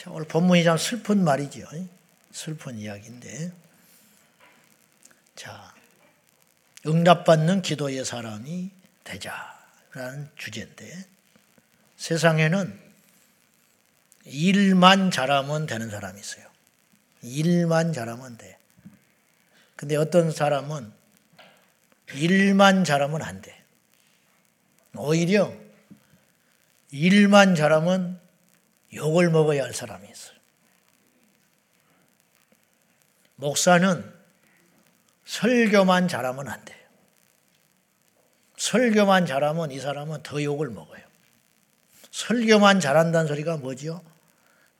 [0.00, 1.66] 자, 오늘 본문이 참 슬픈 말이죠.
[2.32, 3.52] 슬픈 이야기인데.
[5.36, 5.74] 자,
[6.86, 8.70] 응답받는 기도의 사람이
[9.04, 11.04] 되자라는 주제인데
[11.98, 12.80] 세상에는
[14.24, 16.46] 일만 잘하면 되는 사람이 있어요.
[17.20, 18.58] 일만 잘하면 돼.
[19.76, 20.90] 근데 어떤 사람은
[22.14, 23.62] 일만 잘하면 안 돼.
[24.94, 25.54] 오히려
[26.90, 28.18] 일만 잘하면
[28.94, 30.36] 욕을 먹어야 할 사람이 있어요.
[33.36, 34.20] 목사는
[35.24, 36.78] 설교만 잘하면 안 돼요.
[38.56, 41.02] 설교만 잘하면 이 사람은 더 욕을 먹어요.
[42.10, 44.02] 설교만 잘한다는 소리가 뭐지요?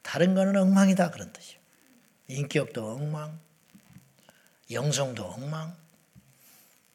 [0.02, 1.58] 다른 거는 엉망이다 그런 뜻이요.
[2.28, 3.38] 인격도 엉망,
[4.70, 5.74] 영성도 엉망.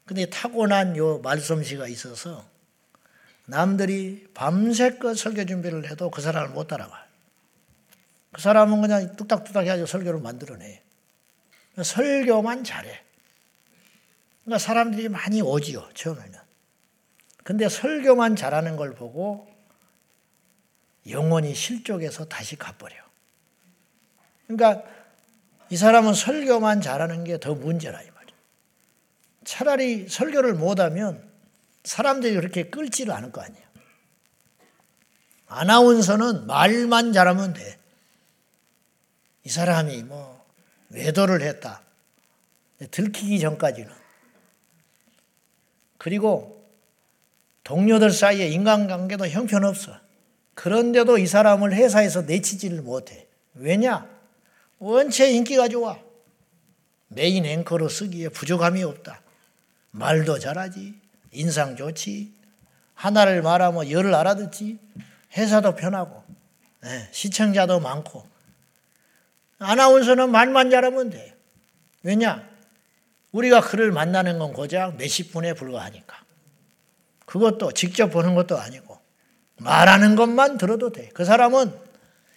[0.05, 2.45] 근데 타고난 요 말솜씨가 있어서
[3.45, 7.04] 남들이 밤새껏 설교 준비를 해도 그 사람을 못 따라가요.
[8.35, 10.83] 그 사람은 그냥 뚝딱뚝딱 해가지고 설교를 만들어내.
[11.81, 13.01] 설교만 잘해.
[14.43, 16.37] 그러니까 사람들이 많이 오지요, 처음에는.
[17.45, 19.47] 근데 설교만 잘하는 걸 보고
[21.07, 22.97] 영혼이 실족해서 다시 가버려.
[24.47, 24.83] 그러니까
[25.69, 28.35] 이 사람은 설교만 잘하는 게 더 문제라 이 말이야.
[29.45, 31.25] 차라리 설교를 못하면
[31.85, 33.65] 사람들이 그렇게 끌지를 않을 거 아니에요.
[35.47, 37.84] 아나운서는 말만 잘하면 돼.
[39.45, 40.43] 이 사람이 뭐
[40.89, 41.81] 외도를 했다.
[42.91, 43.91] 들키기 전까지는.
[45.97, 46.65] 그리고
[47.63, 49.97] 동료들 사이에 인간관계도 형편없어.
[50.55, 53.27] 그런데도 이 사람을 회사에서 내치지를 못해.
[53.53, 54.09] 왜냐?
[54.79, 55.99] 원체 인기가 좋아.
[57.07, 59.21] 메인 앵커로 쓰기에 부족함이 없다.
[59.91, 60.95] 말도 잘하지.
[61.31, 62.33] 인상 좋지.
[62.95, 64.79] 하나를 말하면 열을 알아듣지.
[65.37, 66.23] 회사도 편하고.
[66.81, 68.34] 네, 시청자도 많고.
[69.65, 71.35] 아나운서는 말만 잘하면 돼.
[72.03, 72.47] 왜냐?
[73.31, 76.23] 우리가 그를 만나는 건 고작 몇십 분에 불과하니까.
[77.25, 78.97] 그것도 직접 보는 것도 아니고
[79.57, 81.09] 말하는 것만 들어도 돼.
[81.13, 81.73] 그 사람은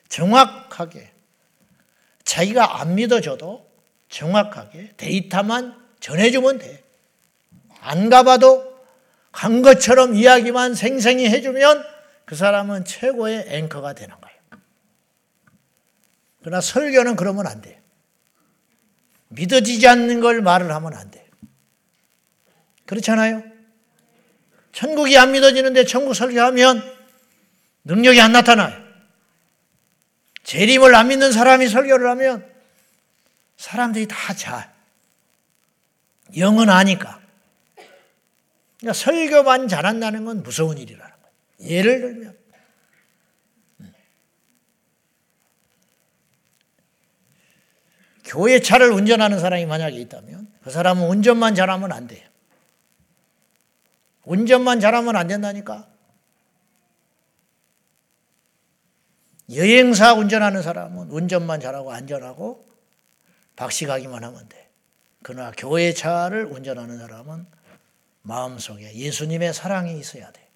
[0.08, 1.12] 정확하게
[2.24, 3.68] 자기가 안 믿어줘도
[4.08, 6.82] 정확하게 데이터만 전해주면 돼.
[7.80, 8.78] 안 가봐도
[9.30, 11.84] 간 것처럼 이야기만 생생히 해주면
[12.24, 14.27] 그 사람은 최고의 앵커가 되는 거예요.
[16.40, 17.80] 그러나 설교는 그러면 안 돼.
[19.28, 21.26] 믿어지지 않는 걸 말을 하면 안 돼.
[22.86, 23.42] 그렇잖아요?
[24.72, 26.82] 천국이 안 믿어지는데 천국 설교하면
[27.84, 28.88] 능력이 안 나타나요.
[30.44, 32.50] 재림을 안 믿는 사람이 설교를 하면
[33.56, 34.72] 사람들이 다 잘.
[36.36, 37.20] 영은 아니까.
[38.78, 41.70] 그러니까 설교만 잘한다는 건 무서운 일이라는 거예요.
[41.70, 42.38] 예를 들면
[48.28, 52.28] 교회 차를 운전하는 사람이 만약에 있다면 그 사람은 운전만 잘하면 안 돼요.
[54.24, 55.88] 운전만 잘하면 안 된다니까.
[59.54, 62.68] 여행사 운전하는 사람은 운전만 잘하고 안전하고
[63.56, 64.68] 박식하기만 하면 돼.
[65.22, 67.46] 그러나 교회 차를 운전하는 사람은
[68.20, 70.46] 마음속에 예수님의 사랑이 있어야 돼.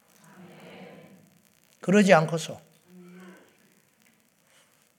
[1.81, 2.60] 그러지 않고서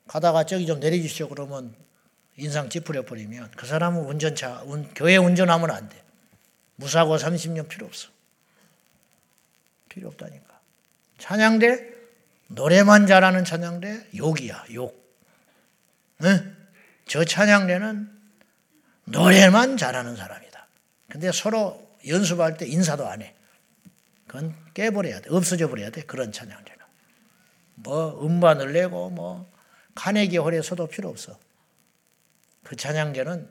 [0.07, 1.75] 가다가 저기 좀 내려주시오 그러면
[2.38, 6.01] 인상 찌푸려 버리면 그 사람은 운전차, 운, 교회 운전하면 안 돼.
[6.75, 8.09] 무사고 30년 필요 없어.
[9.89, 10.59] 필요 없다니까.
[11.19, 11.93] 찬양대
[12.47, 15.01] 노래만 잘하는 찬양대 욕이야 욕.
[16.23, 16.57] 응?
[17.05, 18.11] 저 찬양대는
[19.05, 20.67] 노래만 잘하는 사람이다.
[21.09, 23.35] 근데 서로 연습할 때 인사도 안 해.
[24.25, 25.29] 그건 깨버려야 돼.
[25.29, 26.01] 없어져 버려야 돼.
[26.03, 26.83] 그런 찬양대는.
[27.75, 29.51] 뭐 음반을 내고 뭐
[29.93, 31.38] 카네기 홀에서도 필요 없어.
[32.63, 33.50] 그 찬양대는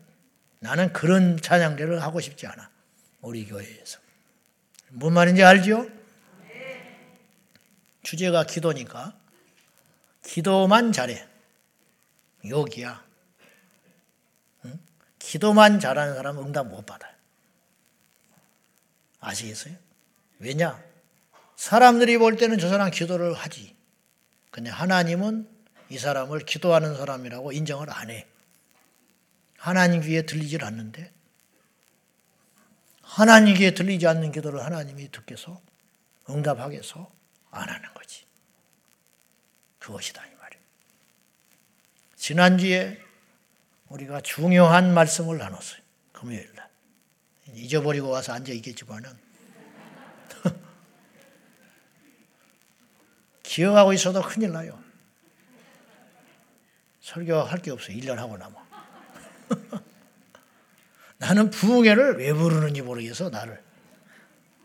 [0.60, 2.70] 나는 그런 찬양대를 하고 싶지 않아.
[3.20, 3.98] 우리 교회에서.
[4.90, 5.88] 뭔 말인지 알죠?
[8.02, 9.16] 주제가 기도니까
[10.22, 11.26] 기도만 잘해.
[12.48, 13.04] 욕이야.
[14.64, 14.80] 응?
[15.18, 17.12] 기도만 잘하는 사람은 응답 못 받아요.
[19.20, 19.74] 아시겠어요?
[20.40, 20.82] 왜냐?
[21.56, 23.76] 사람들이 볼 때는 저 사람 기도를 하지.
[24.50, 25.48] 근데 하나님은
[25.88, 28.26] 이 사람을 기도하는 사람이라고 인정을 안 해.
[29.62, 31.12] 하나님 귀에 들리질 않는데
[33.00, 35.62] 하나님 귀에 들리지 않는 기도를 하나님이 듣겠어?
[36.28, 37.08] 응답하겠어?
[37.52, 38.24] 안 하는 거지.
[39.78, 40.64] 그것이다 이 말이에요.
[42.16, 43.00] 지난주에
[43.86, 45.80] 우리가 중요한 말씀을 나눴어요.
[46.10, 46.68] 금요일 날.
[47.54, 49.16] 잊어버리고 와서 앉아 있겠지만은
[53.44, 54.82] 기억하고 있어도 큰일 나요.
[57.00, 57.92] 설교할 게 없어.
[57.92, 58.61] 1년 하고 나면.
[61.18, 63.62] 나는 부흥회를 왜 부르는지 모르겠어, 나를.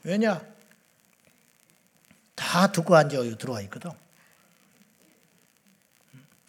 [0.04, 0.42] 왜냐?
[2.36, 3.92] 다 듣고 앉아 들어와 있거든.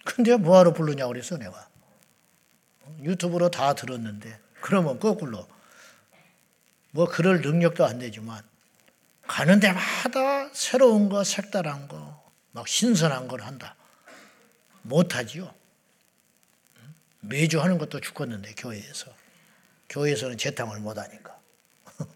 [0.05, 1.69] 근데 뭐하러 부르냐고 그랬어, 내가.
[3.03, 4.41] 유튜브로 다 들었는데.
[4.61, 5.47] 그러면 거꾸로.
[6.91, 8.43] 뭐 그럴 능력도 안 되지만
[9.27, 13.77] 가는 데마다 새로운 거, 색다른 거, 막 신선한 걸 한다.
[14.83, 15.55] 못하지요.
[17.21, 19.13] 매주 하는 것도 죽겠는데, 교회에서.
[19.89, 21.39] 교회에서는 재탕을 못 하니까.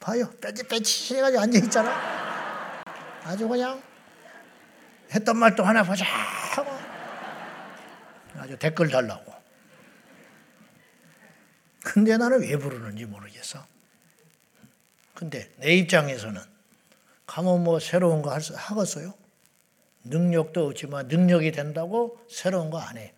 [0.00, 0.30] 봐요.
[0.40, 2.82] 빼치빼치 해가지고 앉아 있잖아.
[3.24, 3.82] 아주 그냥
[5.12, 6.70] 했던 말도 하나 보자 하고
[8.38, 9.32] 아주 댓글 달라고.
[11.84, 13.64] 근데 나는 왜 부르는지 모르겠어.
[15.14, 16.40] 근데 내 입장에서는
[17.26, 19.14] 가면 뭐 새로운 거 하겠어요?
[20.04, 23.12] 능력도 없지만 능력이 된다고 새로운 거 안 해.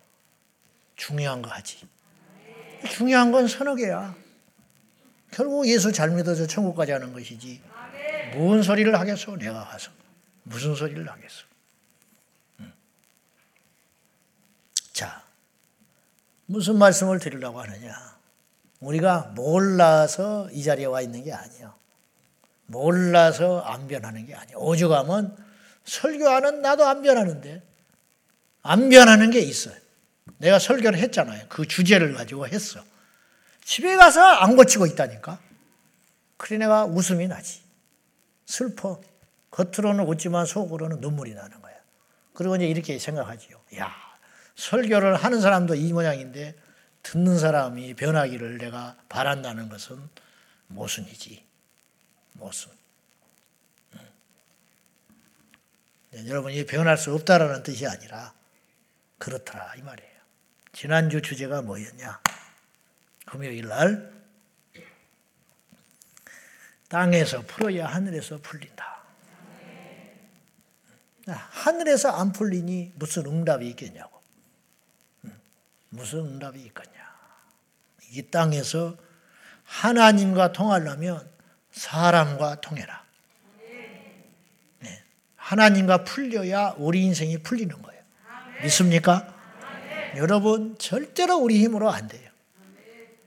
[1.01, 1.79] 중요한 거 하지.
[2.91, 4.15] 중요한 건 개야.
[5.31, 7.59] 결국 예수 잘 믿어서 천국까지 하는 것이지.
[8.35, 9.35] 무슨 소리를 하겠어?
[9.35, 9.89] 내가 가서.
[10.43, 11.43] 무슨 소리를 하겠어?
[14.93, 15.23] 자,
[16.45, 17.95] 무슨 말씀을 드리려고 하느냐?
[18.79, 21.73] 우리가 몰라서 이 자리에 와 있는 게 아니야.
[22.67, 24.55] 몰라서 안 변하는 게 아니야.
[24.55, 25.35] 오죽하면
[25.83, 27.63] 설교하는 나도 안 변하는데
[28.61, 29.80] 안 변하는 게 있어요.
[30.37, 31.45] 내가 설교를 했잖아요.
[31.49, 32.83] 그 주제를 가지고 했어.
[33.63, 35.39] 집에 가서 안 고치고 있다니까.
[36.37, 37.61] 그래 내가 웃음이 나지.
[38.45, 39.01] 슬퍼.
[39.51, 41.75] 겉으로는 웃지만 속으로는 눈물이 나는 거야.
[42.33, 43.61] 그리고 이제 이렇게 생각하지요.
[43.77, 43.93] 야,
[44.55, 46.55] 설교를 하는 사람도 이 모양인데
[47.03, 49.97] 듣는 사람이 변하기를 내가 바란다는 것은
[50.67, 51.45] 모순이지.
[52.33, 52.71] 모순.
[56.11, 58.33] 네, 여러분이 변할 수 없다라는 뜻이 아니라
[59.17, 60.10] 그렇더라 이 말이에요.
[60.73, 62.19] 지난주 주제가 뭐였냐?
[63.25, 64.11] 금요일 날
[66.89, 69.01] 땅에서 풀어야 하늘에서 풀린다.
[71.27, 74.21] 하늘에서 안 풀리니 무슨 응답이 있겠냐고.
[75.89, 77.11] 무슨 응답이 있겠냐.
[78.11, 78.97] 이 땅에서
[79.63, 81.29] 하나님과 통하려면
[81.71, 83.05] 사람과 통해라.
[84.79, 85.03] 네.
[85.35, 88.03] 하나님과 풀려야 우리 인생이 풀리는 거예요.
[88.63, 89.30] 믿습니까?
[90.17, 92.29] 여러분 절대로 우리 힘으로 안 돼요.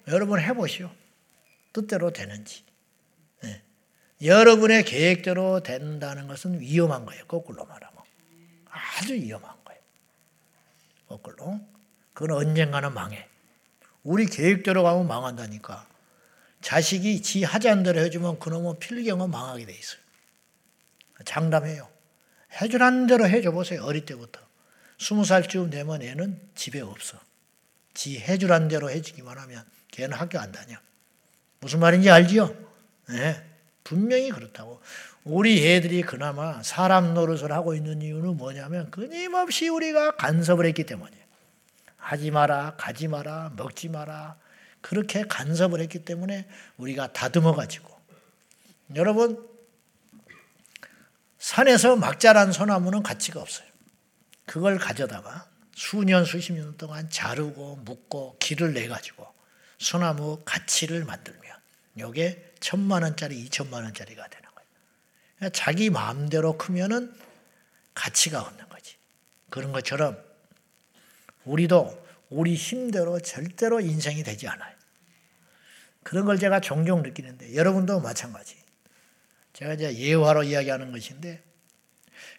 [0.08, 0.90] 여러분 해보시오.
[1.72, 2.64] 뜻대로 되는지.
[3.42, 3.62] 네.
[4.22, 7.24] 여러분의 계획대로 된다는 것은 위험한 거예요.
[7.26, 8.00] 거꾸로 말하면.
[8.68, 9.80] 아주 위험한 거예요.
[11.08, 11.60] 거꾸로.
[12.12, 13.28] 그건 언젠가는 망해.
[14.02, 15.88] 우리 계획대로 가면 망한다니까.
[16.60, 20.00] 자식이 지 하자는 해주면 그놈은 필경은 망하게 돼 있어요.
[21.24, 21.88] 장담해요.
[22.60, 23.84] 해주라는 대로 해줘 보세요.
[23.84, 24.43] 어릴 때부터.
[24.98, 27.18] 스무 살쯤 되면 애는 집에 없어.
[27.94, 30.76] 지 해주란 대로 해주기만 하면 걔는 학교 안 다녀.
[31.60, 32.54] 무슨 말인지 알지요?
[33.08, 33.42] 네,
[33.84, 34.80] 분명히 그렇다고.
[35.24, 41.24] 우리 애들이 그나마 사람 노릇을 하고 있는 이유는 뭐냐면 끊임없이 우리가 간섭을 했기 때문이에요.
[41.96, 44.36] 하지 마라, 가지 마라, 먹지 마라.
[44.82, 47.98] 그렇게 간섭을 했기 때문에 우리가 다듬어 가지고.
[48.94, 49.48] 여러분,
[51.38, 53.66] 산에서 막 자란 소나무는 가치가 없어요.
[54.46, 59.26] 그걸 가져다가 수년, 수십 년 동안 자르고 묶고 길을 내 가지고
[59.78, 61.56] 소나무 가치를 만들면
[61.96, 64.68] 이게 천만 원짜리, 이천만 원짜리가 되는 거예요.
[65.36, 67.14] 그러니까 자기 마음대로 크면은
[67.94, 68.96] 가치가 없는 거지.
[69.50, 70.18] 그런 것처럼
[71.44, 74.74] 우리도 우리 힘대로 절대로 인생이 되지 않아요.
[76.02, 78.56] 그런 걸 제가 종종 느끼는데 여러분도 마찬가지.
[79.52, 81.42] 제가 이제 예화로 이야기하는 것인데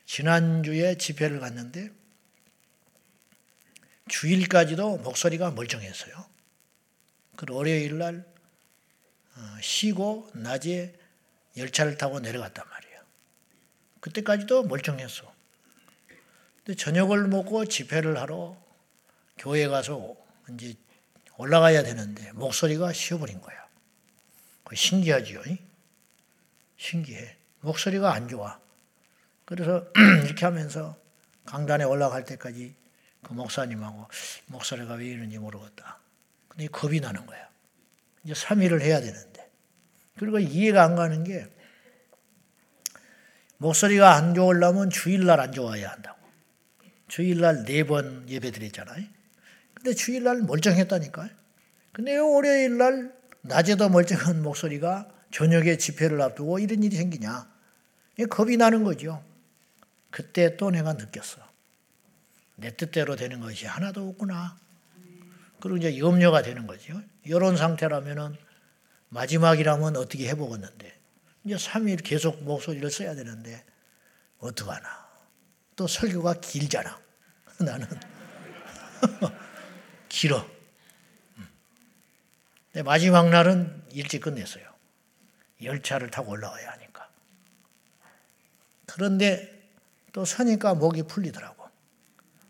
[0.06, 1.92] 지난주에 집회를 갔는데
[4.08, 6.26] 주일까지도 목소리가 멀쩡했어요.
[7.36, 8.26] 그 월요일 날
[9.36, 10.96] 어, 쉬고 낮에
[11.58, 13.02] 열차를 타고 내려갔단 말이에요.
[14.00, 15.34] 그때까지도 멀쩡했어.
[16.64, 18.58] 근데 저녁을 먹고 집회를 하러
[19.38, 20.16] 교회 가서
[20.54, 20.76] 이제
[21.38, 23.66] 올라가야 되는데 목소리가 쉬어버린 거야.
[24.74, 25.44] 신기하지요?
[26.78, 27.38] 신기해.
[27.62, 28.60] 목소리가 안 좋아.
[29.46, 29.86] 그래서
[30.25, 30.98] 이렇게 하면서
[31.46, 32.75] 강단에 올라갈 때까지
[33.24, 34.08] 그 목사님하고
[34.48, 36.00] 목소리가 왜 이런지 모르겠다.
[36.48, 37.48] 근데 겁이 나는 거야.
[38.24, 39.50] 이제 3일을 해야 되는데.
[40.18, 41.48] 그리고 이해가 안 가는 게
[43.58, 46.18] 목소리가 안 좋으려면 주일날 안 좋아야 한다고.
[47.08, 49.06] 주일날 네 번 예배 드렸잖아요.
[49.74, 51.30] 근데 주일날 멀쩡했다니까요.
[51.94, 57.48] 근데 월요일날 낮에도 멀쩡한 목소리가 저녁에 집회를 앞두고 이런 일이 생기냐.
[58.30, 59.24] 겁이 나는 거죠.
[60.10, 61.42] 그때 또 내가 느꼈어.
[62.56, 64.58] 내 뜻대로 되는 것이 하나도 없구나.
[65.60, 67.02] 그리고 이제 염려가 되는 거죠.
[67.24, 68.38] 이런 상태라면은
[69.10, 71.00] 마지막이라면 어떻게 해보겠는데
[71.44, 73.64] 이제 3일 계속 목소리를 써야 되는데
[74.40, 75.06] 어떡하나.
[75.76, 77.00] 또 설교가 길잖아.
[77.60, 77.88] 나는
[80.10, 80.46] 길어.
[82.72, 84.64] 근데 마지막 날은 일찍 끝냈어요.
[85.62, 87.10] 열차를 타고 올라와야 하니까.
[88.86, 89.55] 그런데
[90.15, 91.67] 또 서니까 목이 풀리더라고.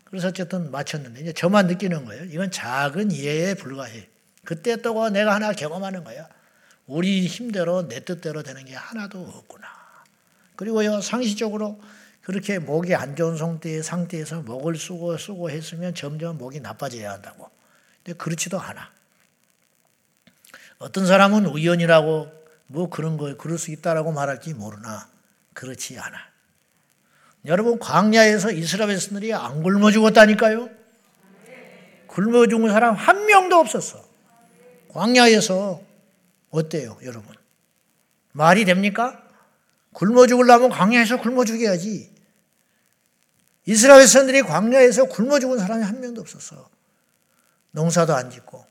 [0.04, 2.22] 그래서 어쨌든 마쳤는데 이제 저만 느끼는 거예요.
[2.26, 4.08] 이건 작은 이해에 불과해.
[4.44, 6.28] 그때 또 내가 하나 경험하는 거야.
[6.86, 9.66] 우리 힘대로 내 뜻대로 되는 게 하나도 없구나.
[10.54, 11.80] 그리고요 상시적으로
[12.20, 17.50] 그렇게 목이 안 좋은 상태, 상태에서 목을 쓰고 쓰고 했으면 점점 목이 나빠져야 한다고.
[18.04, 18.92] 근데 그렇지도 않아.
[20.78, 22.30] 어떤 사람은 우연이라고
[22.68, 25.08] 뭐 그런 거 그럴 수 있다라고 말할지 모르나
[25.52, 26.35] 그렇지 않아.
[27.46, 30.68] 여러분 광야에서 이스라엘 백성들이 안 굶어 죽었다니까요.
[32.08, 34.04] 굶어 죽은 사람 한 명도 없었어.
[34.88, 35.80] 광야에서
[36.50, 37.34] 어때요, 여러분?
[38.32, 39.22] 말이 됩니까?
[39.92, 42.14] 굶어 죽으려면 광야에서 굶어 죽여야지.
[43.66, 46.68] 이스라엘 백성들이 광야에서 굶어 죽은 사람이 한 명도 없었어.
[47.70, 48.64] 농사도 안 짓고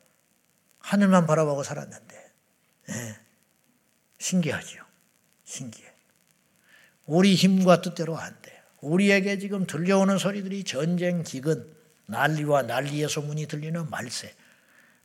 [0.79, 2.31] 하늘만 바라보고 살았는데
[2.87, 3.19] 네.
[4.17, 4.83] 신기하죠.
[5.43, 5.87] 신기해.
[7.05, 8.54] 우리 힘과 뜻대로 안 돼.
[8.85, 11.67] 우리에게 지금 들려오는 소리들이 전쟁, 기근,
[12.05, 14.33] 난리와 난리의 소문이 들리는 말세.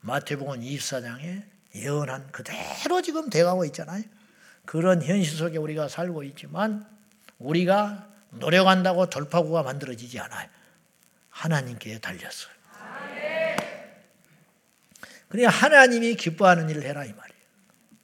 [0.01, 1.43] 마태복음 24장에
[1.75, 4.03] 예언한 그대로 지금 돼가고 있잖아요.
[4.67, 6.87] 그런 현실 속에 우리가 살고 있지만
[7.39, 10.49] 우리가 노력한다고 돌파구가 만들어지지 않아요.
[11.31, 12.53] 하나님께 달렸어요.
[15.29, 17.41] 그러니 하나님이 기뻐하는 일을 해라 이 말이에요.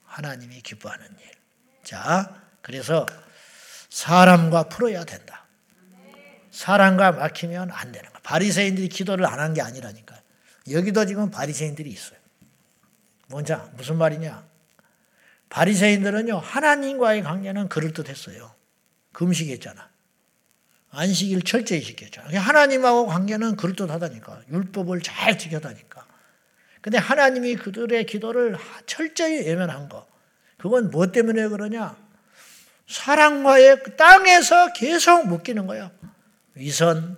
[0.04, 1.30] 하나님이 기뻐하는 일.
[1.82, 3.04] 자, 그래서
[3.90, 5.45] 사람과 풀어야 된다.
[6.56, 8.18] 사람과 막히면 안 되는 거.
[8.22, 10.16] 바리새인들이 기도를 안 한 게 아니라니까.
[10.70, 12.18] 여기도 지금 바리새인들이 있어요.
[13.28, 14.42] 뭔자 무슨 말이냐?
[15.50, 18.54] 바리새인들은요 하나님과의 관계는 그럴듯했어요.
[19.12, 19.90] 금식했잖아.
[20.92, 22.40] 안식일 철저히 지켰잖아.
[22.40, 24.42] 하나님하고 관계는 그럴듯하다니까.
[24.50, 26.06] 율법을 잘 지켰다니까.
[26.80, 30.06] 근데 하나님이 그들의 기도를 철저히 예면한 거.
[30.56, 31.96] 그건 뭐 때문에 그러냐?
[32.88, 35.90] 사랑과의 땅에서 계속 묶이는 거예요.
[36.56, 37.16] 위선,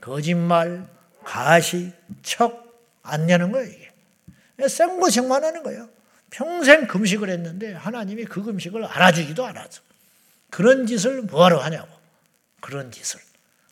[0.00, 0.88] 거짓말,
[1.24, 2.70] 가시, 척
[3.02, 4.68] 안 내는 거예요, 이게.
[4.68, 5.88] 생고생만 하는 거예요.
[6.30, 9.82] 평생 금식을 했는데 하나님이 그 금식을 알아주기도 알아줘.
[10.50, 11.88] 그런 짓을 뭐하러 하냐고.
[12.60, 13.20] 그런 짓을.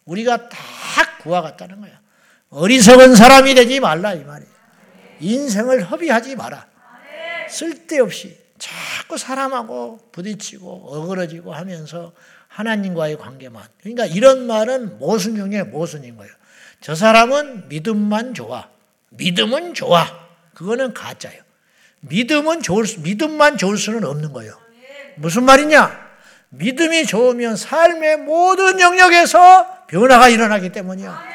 [0.06, 0.58] 우리가 다
[1.22, 2.00] 그와 같다는 거야.
[2.50, 4.52] 어리석은 사람이 되지 말라 이 말이에요.
[5.20, 6.66] 인생을 허비하지 마라.
[7.50, 12.12] 쓸데없이 자꾸 사람하고 부딪히고 어그러지고 하면서
[12.58, 13.62] 하나님과의 관계만.
[13.80, 16.32] 그러니까 이런 말은 모순 중에 모순인 거예요.
[16.80, 18.68] 저 사람은 믿음만 좋아.
[19.10, 20.04] 믿음은 좋아.
[20.54, 21.40] 그거는 가짜예요.
[22.00, 24.58] 믿음은 좋을 믿음만 좋을 수는 없는 거예요.
[25.16, 26.08] 무슨 말이냐?
[26.50, 31.28] 믿음이 좋으면 삶의 모든 영역에서 변화가 일어나기 때문이야.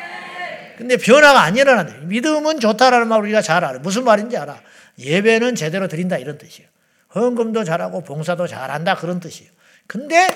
[0.77, 1.93] 근데 변화가 안 일어난다.
[2.01, 3.79] 믿음은 좋다라는 말 우리가 잘 알아.
[3.79, 4.59] 무슨 말인지 알아.
[4.99, 6.69] 예배는 제대로 드린다 이런 뜻이에요.
[7.15, 9.49] 헌금도 잘하고 봉사도 잘한다 그런 뜻이에요.
[9.87, 10.27] 근데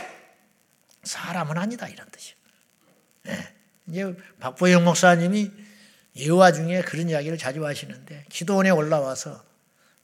[1.08, 2.38] 사람은 아니다 이런 뜻이에요.
[3.24, 4.16] 네.
[4.40, 5.52] 박보영 목사님이
[6.18, 9.44] 예화 중에 그런 이야기를 자주 하시는데 기도원에 올라와서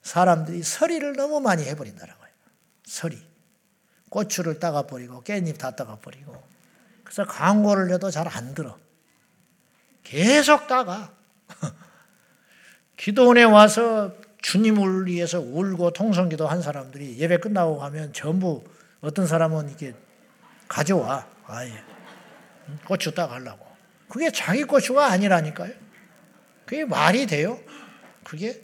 [0.02, 2.34] 사람들이 서리를 너무 많이 해버린다는 거예요.
[2.86, 3.22] 서리.
[4.10, 6.42] 고추를 따가버리고 깻잎 다 따가버리고
[7.04, 8.78] 그래서 광고를 해도 잘 안 들어.
[10.04, 11.12] 계속 따가.
[12.98, 18.64] 기도원에 와서 주님을 위해서 울고 통성기도 한 사람들이 예배 끝나고 가면 전부
[19.02, 19.94] 어떤 사람은 이게
[20.74, 21.28] 가져와.
[21.46, 21.72] 아예.
[22.86, 23.64] 고추 따가려고.
[24.10, 25.72] 그게 자기 고추가 아니라니까요.
[26.66, 27.60] 그게 말이 돼요?
[28.24, 28.60] 그게?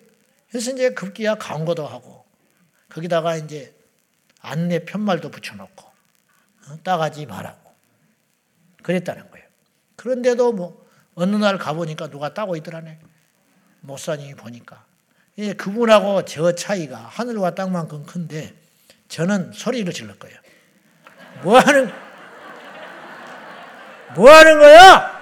[0.49, 2.25] 그래서 이제 급기야 광고도 하고,
[2.89, 3.75] 거기다가 이제
[4.41, 7.75] 안내 편말도 붙여놓고, 어, 따가지 말라고.
[8.81, 9.45] 그랬다는 거예요.
[9.95, 12.99] 그런데도 뭐, 어느 날 가보니까 누가 따고 있더라네.
[13.81, 14.83] 목사님이 보니까.
[15.57, 18.55] 그분하고 저 차이가 하늘과 땅만큼 큰데,
[19.09, 20.37] 저는 소리를 질렀 거예요.
[21.41, 21.91] 뭐 하는,
[24.15, 25.19] 뭐 하는 거야?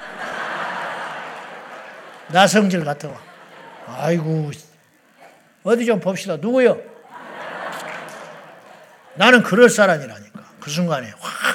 [2.29, 3.19] 나성질 같은 거.
[3.87, 4.51] 아이고,
[5.63, 6.37] 어디 좀 봅시다.
[6.37, 6.81] 누구요?
[9.15, 10.41] 나는 그럴 사람이라니까.
[10.59, 11.47] 그 순간에 확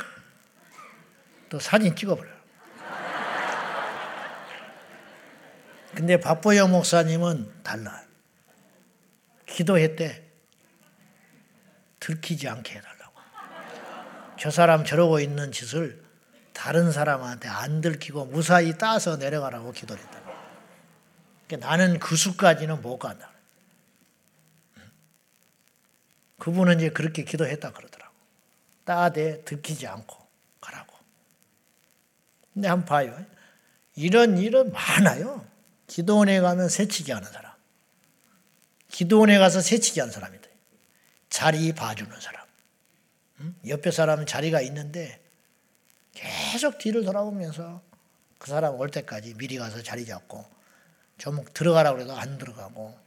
[1.53, 2.31] 또 사진 찍어버려.
[5.95, 8.03] 근데 박보영 목사님은 달라.
[9.45, 10.31] 기도했대.
[12.01, 12.92] 들키지 않게 해달라고.
[14.43, 16.03] 저 사람 저러고 있는 짓을
[16.53, 20.21] 다른 사람한테 안 들키고 무사히 따서 내려가라고 기도를 했다.
[21.47, 23.31] 그러니까 나는 그 수까지는 못 간다.
[26.41, 28.13] 그분은 이제 그렇게 기도했다 그러더라고.
[28.85, 30.27] 따대 들키지 않고
[30.61, 30.93] 가라고.
[32.53, 33.25] 근데 한번 봐요.
[33.95, 35.47] 이런 일은 많아요.
[35.87, 37.53] 기도원에 가면 새치기 하는 사람.
[38.89, 40.49] 기도원에 가서 새치기 하는 사람이다.
[41.31, 42.42] 자리 봐주는 사람.
[43.67, 45.21] 옆에 사람은 자리가 있는데
[46.15, 47.83] 계속 뒤를 돌아보면서
[48.39, 50.45] 그 사람 올 때까지 미리 가서 자리 잡고
[51.19, 52.99] 좀 들어가라고 그래도 안 들어가고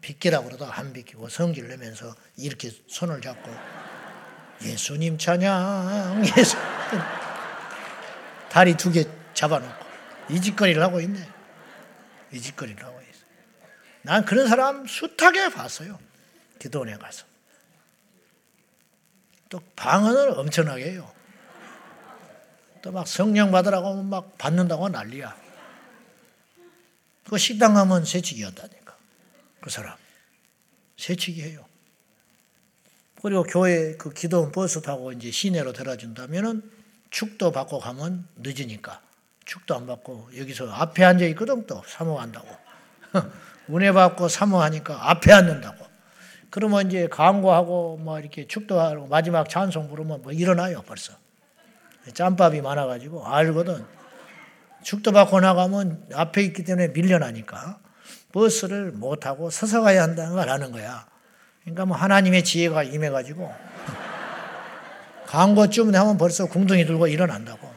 [0.00, 3.50] 비키라고 그래도 안 비키고 성질 내면서 이렇게 손을 잡고
[4.62, 6.56] 예수님 찬양 예수.
[8.50, 9.86] 다리 두 개 잡아놓고
[10.30, 11.26] 이 짓거리를 하고 있네.
[12.32, 13.24] 이 짓거리를 하고 있어.
[14.02, 15.98] 난 그런 사람 숱하게 봤어요.
[16.58, 17.24] 기도원에 가서
[19.50, 21.12] 또 방언을 엄청나게 해요.
[22.82, 25.36] 또 막 성령 받으라고 막 받는다고 난리야.
[27.28, 28.96] 그 식당 가면 새치기 한다니까
[29.60, 29.96] 그 사람.
[30.96, 31.64] 새치기 해요.
[33.22, 36.62] 그리고 교회 그 기도원 버스 타고 이제 시내로 데려준다면은
[37.10, 39.02] 축도 받고 가면 늦으니까.
[39.44, 42.48] 축도 안 받고 여기서 앞에 앉아 있거든 또 사모한다고.
[43.70, 45.89] 은혜 받고 사모하니까 앞에 앉는다고
[46.50, 51.12] 그러면 이제 광고하고 뭐 이렇게 축도하고 마지막 찬송 부르면 뭐 일어나요 벌써
[52.12, 53.84] 짬밥이 많아가지고 알거든
[54.82, 57.78] 축도 받고 나가면 앞에 있기 때문에 밀려나니까
[58.32, 61.06] 버스를 못 타고 서서 가야 한다는 걸 아는 거야.
[61.62, 63.52] 그러니까 뭐 하나님의 지혜가 임해가지고
[65.26, 67.70] 광고쯤 하면 벌써 궁둥이 들고 일어난다고.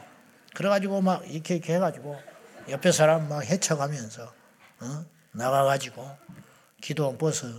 [0.54, 2.16] 그래가지고 막 이렇게 이렇게 해가지고
[2.70, 4.32] 옆에 사람 막 헤쳐가면서
[4.80, 5.04] 어?
[5.32, 6.08] 나가가지고
[6.80, 7.52] 기도원 버스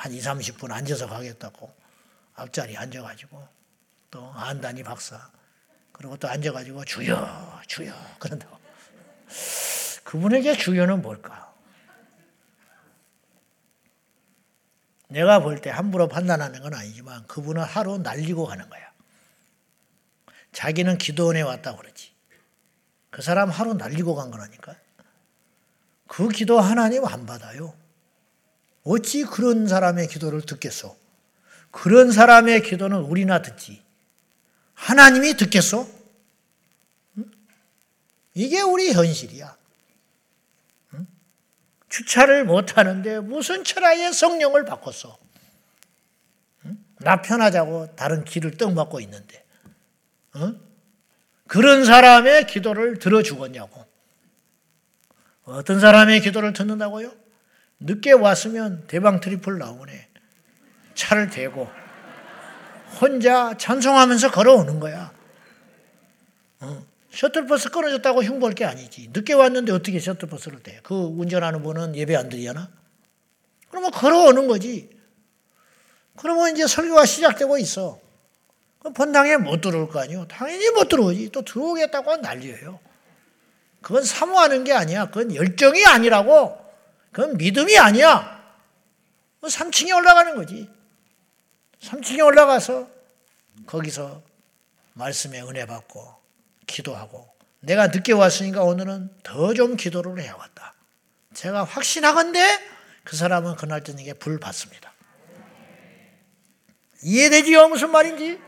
[0.00, 1.70] 한 2, 30분 앉아서 가겠다고
[2.34, 3.46] 앞자리 앉아가지고
[4.10, 5.30] 또 안다니 박사
[5.92, 8.56] 그리고 또 앉아가지고 주여 주여 그런다고
[10.04, 11.54] 그분에게 주여는 뭘까?
[15.08, 18.90] 내가 볼 때 함부로 판단하는 건 아니지만 그분은 하루 날리고 가는 거야.
[20.52, 22.14] 자기는 기도원에 왔다 그러지.
[23.10, 24.76] 그 사람 하루 날리고 간 거라니까.
[26.06, 27.74] 그 기도 하나님 안 받아요.
[28.82, 30.96] 어찌 그런 사람의 기도를 듣겠소?
[31.70, 33.82] 그런 사람의 기도는 우리나 듣지.
[34.74, 35.88] 하나님이 듣겠소?
[38.34, 39.56] 이게 우리 현실이야.
[41.88, 45.18] 주차를 못하는데 무슨 철학의 성령을 바꿨어?
[47.00, 49.44] 나 편하자고 다른 길을 떡 맞고 있는데.
[51.46, 53.84] 그런 사람의 기도를 들어주겠냐고.
[55.44, 57.12] 어떤 사람의 기도를 듣는다고요?
[57.80, 60.08] 늦게 왔으면 대방 트리플 나오네.
[60.94, 61.68] 차를 대고
[63.00, 65.12] 혼자 찬송하면서 걸어오는 거야.
[66.60, 66.86] 어.
[67.10, 69.10] 셔틀버스 끊어졌다고 흉보할 게 아니지.
[69.12, 70.80] 늦게 왔는데 어떻게 셔틀버스를 대?
[70.82, 72.70] 그 운전하는 분은 예배 안 드리잖아?
[73.68, 74.90] 그러면 걸어오는 거지.
[76.16, 77.98] 그러면 이제 설교가 시작되고 있어.
[78.78, 80.26] 그럼 본당에 못 들어올 거 아니에요?
[80.28, 81.30] 당연히 못 들어오지.
[81.32, 82.78] 또 들어오겠다고 난리예요.
[83.80, 85.06] 그건 사모하는 게 아니야.
[85.06, 86.59] 그건 열정이 아니라고.
[87.12, 88.40] 그건 믿음이 아니야.
[89.42, 90.68] 3층에 올라가는 거지.
[91.80, 92.88] 3층에 올라가서
[93.66, 94.22] 거기서
[94.94, 96.14] 말씀에 은혜 받고
[96.66, 97.28] 기도하고
[97.60, 100.74] 내가 늦게 왔으니까 오늘은 더 좀 기도를 해야겠다.
[101.34, 102.40] 제가 확신하건대
[103.04, 104.92] 그 사람은 그날 저녁에 불 받습니다.
[107.02, 107.68] 이해되지요?
[107.68, 108.38] 무슨 말인지?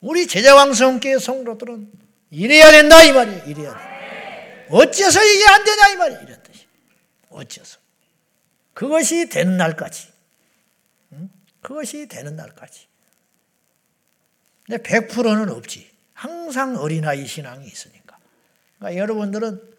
[0.00, 1.90] 우리 제자왕성교회 성도들은
[2.30, 3.44] 이래야 된다 이 말이에요.
[3.46, 3.97] 이래야 돼.
[4.70, 6.22] 어째서 이게 안 되냐 이 말이에요.
[6.22, 6.66] 이런 뜻이.
[7.30, 7.78] 어째서.
[8.74, 10.08] 그것이 되는 날까지.
[11.60, 12.86] 그것이 되는 날까지.
[14.66, 15.90] 근데 100%는 없지.
[16.12, 18.18] 항상 어린아이 신앙이 있으니까.
[18.78, 19.78] 그러니까 여러분들은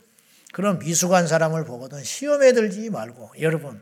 [0.52, 3.82] 그런 미숙한 사람을 보거든 시험에 들지 말고 여러분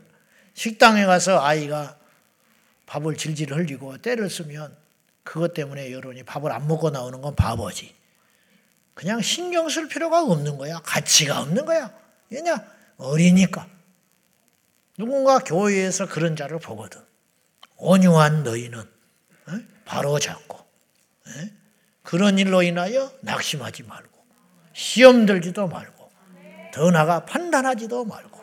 [0.54, 1.98] 식당에 가서 아이가
[2.86, 4.76] 밥을 질질 흘리고 때를 쓰면
[5.22, 7.94] 그것 때문에 여러분이 밥을 안 먹고 나오는 건 바보지.
[8.98, 10.80] 그냥 신경 쓸 필요가 없는 거야.
[10.80, 11.94] 가치가 없는 거야.
[12.30, 12.66] 왜냐?
[12.96, 13.68] 어리니까.
[14.96, 17.00] 누군가 교회에서 그런 자를 보거든.
[17.76, 18.82] 온유한 너희는
[19.84, 20.58] 바로 잡고
[22.02, 24.18] 그런 일로 인하여 낙심하지 말고
[24.72, 26.10] 시험 들지도 말고
[26.74, 28.42] 더 나가 판단하지도 말고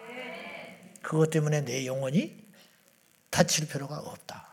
[1.01, 2.33] 그것 때문에 내 영혼이
[3.29, 4.47] 다칠 필요가 없다.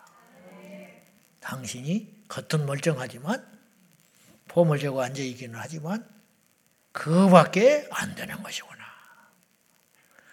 [1.39, 3.52] 당신이 겉은 멀쩡하지만
[4.53, 6.07] 폼을 재고 앉아 있기는 하지만
[6.93, 8.83] 그밖에 안 되는 것이구나.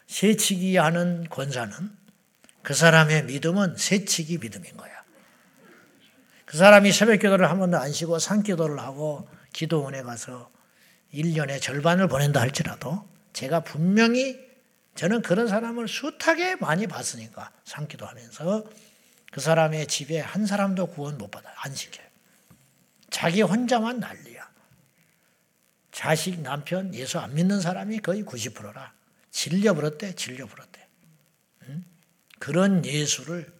[0.07, 1.97] 새치기 하는 권사는
[2.61, 4.91] 그 사람의 믿음은 새치기 믿음인 거야.
[6.45, 10.51] 그 사람이 새벽 기도를 한 번도 안 쉬고 산 기도를 하고 기도원에 가서
[11.13, 14.37] 1년의 절반을 보낸다 할지라도 제가 분명히
[14.95, 18.65] 저는 그런 사람을 숱하게 많이 봤으니까 상기도 하면서
[19.31, 21.53] 그 사람의 집에 한 사람도 구원 못 받아요.
[21.57, 22.08] 안 시켜요.
[23.09, 24.49] 자기 혼자만 난리야.
[25.91, 28.93] 자식, 남편, 예수 안 믿는 사람이 거의 90%라.
[29.31, 30.87] 질려버렸대, 질려버렸대.
[31.63, 31.85] 응?
[32.39, 33.51] 그런 예수를,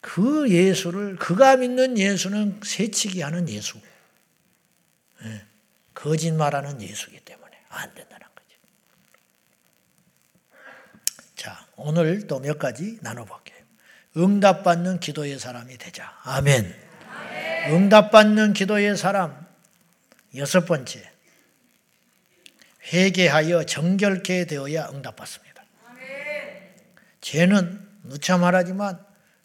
[0.00, 3.80] 그 예수를, 그가 믿는 예수는 새치기 하는 예수.
[5.22, 5.44] 네.
[5.94, 8.58] 거짓말하는 예수이기 때문에 안 된다는 거죠.
[11.34, 13.58] 자, 오늘 또 몇 가지 나눠볼게요.
[14.16, 16.18] 응답받는 기도의 사람이 되자.
[16.22, 16.87] 아멘.
[17.70, 19.46] 응답받는 기도의 사람.
[20.36, 21.10] 여섯 번째.
[22.92, 25.64] 회개하여 정결케 되어야 응답받습니다.
[27.20, 29.04] 죄는 누차 말하지만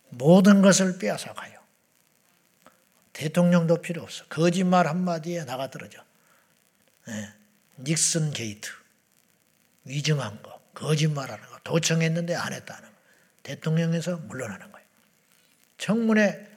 [0.10, 1.60] 모든 것을 빼앗아 가요.
[3.12, 4.26] 대통령도 필요 없어.
[4.28, 6.04] 거짓말 한마디에 나가 떨어져.
[7.08, 7.30] 네.
[7.80, 8.70] 닉슨 게이트.
[9.86, 12.96] 위증한 거, 거짓말하는 거, 도청했는데 안 했다는 거.
[13.44, 14.88] 대통령에서 물러나는 거예요.
[15.78, 16.53] 청문회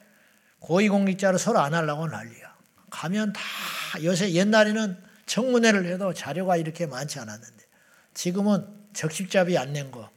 [0.67, 2.53] 고위공직자로 서로 안 하려고 난리야.
[2.89, 3.41] 가면 다
[4.03, 7.65] 요새 옛날에는 청문회를 해도 자료가 이렇게 많지 않았는데
[8.13, 10.09] 지금은 적십자비 안 낸 거,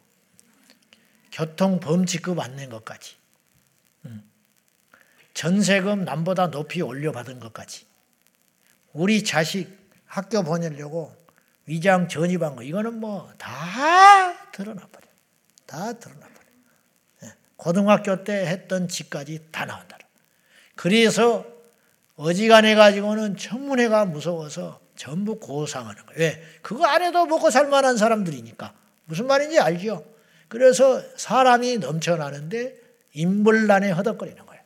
[1.31, 3.15] 교통 범칙금 안 낸 것까지,
[4.07, 4.29] 음.
[5.35, 7.87] 전세금 남보다 높이 올려받은 것까지,
[8.93, 11.15] 우리 자식 학교 보내려고
[11.67, 15.07] 위장 전입한 거 이거는 뭐 다 드러나 버려.
[15.67, 16.49] 다 드러나 버려.
[17.25, 17.35] 예.
[17.57, 19.97] 고등학교 때 했던 짓까지 다 나온다.
[20.81, 21.45] 그래서
[22.17, 26.19] 어지간해 가지고는 청문회가 무서워서 전부 고상하는 거예요.
[26.19, 26.43] 왜?
[26.63, 28.73] 그거 안 해도 먹고 살 만한 사람들이니까.
[29.05, 30.07] 무슨 말인지 알죠?
[30.49, 32.77] 그래서 사람이 넘쳐나는데
[33.13, 34.63] 인물난에 허덕거리는 거예요.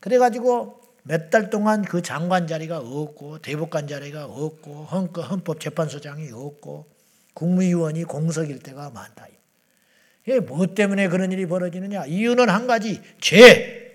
[0.00, 6.84] 그래가지고 몇 달 동안 그 장관 자리가 없고 대법관 자리가 없고 헌법재판소장이 없고
[7.32, 9.26] 국무위원이 공석일 때가 많다.
[10.26, 12.04] 이게 뭐 때문에 그런 일이 벌어지느냐?
[12.04, 13.89] 이유는 한 가지 죄.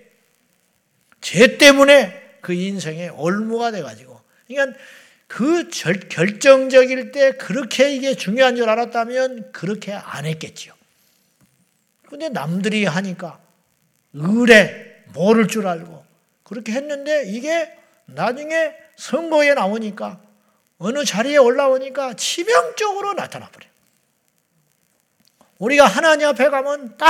[1.26, 4.20] 죄 때문에 그 인생의 올무가 돼가지고.
[4.46, 4.78] 그러니까
[5.26, 10.72] 그 결정적일 때 그렇게 이게 중요한 줄 알았다면 그렇게 안 했겠지요.
[12.08, 13.40] 근데 남들이 하니까
[14.12, 16.06] 의뢰 모를 줄 알고
[16.44, 20.20] 그렇게 했는데 이게 나중에 선거에 나오니까
[20.78, 23.72] 어느 자리에 올라오니까 치명적으로 나타나 버려요.
[25.58, 27.08] 우리가 하나님 앞에 가면 딱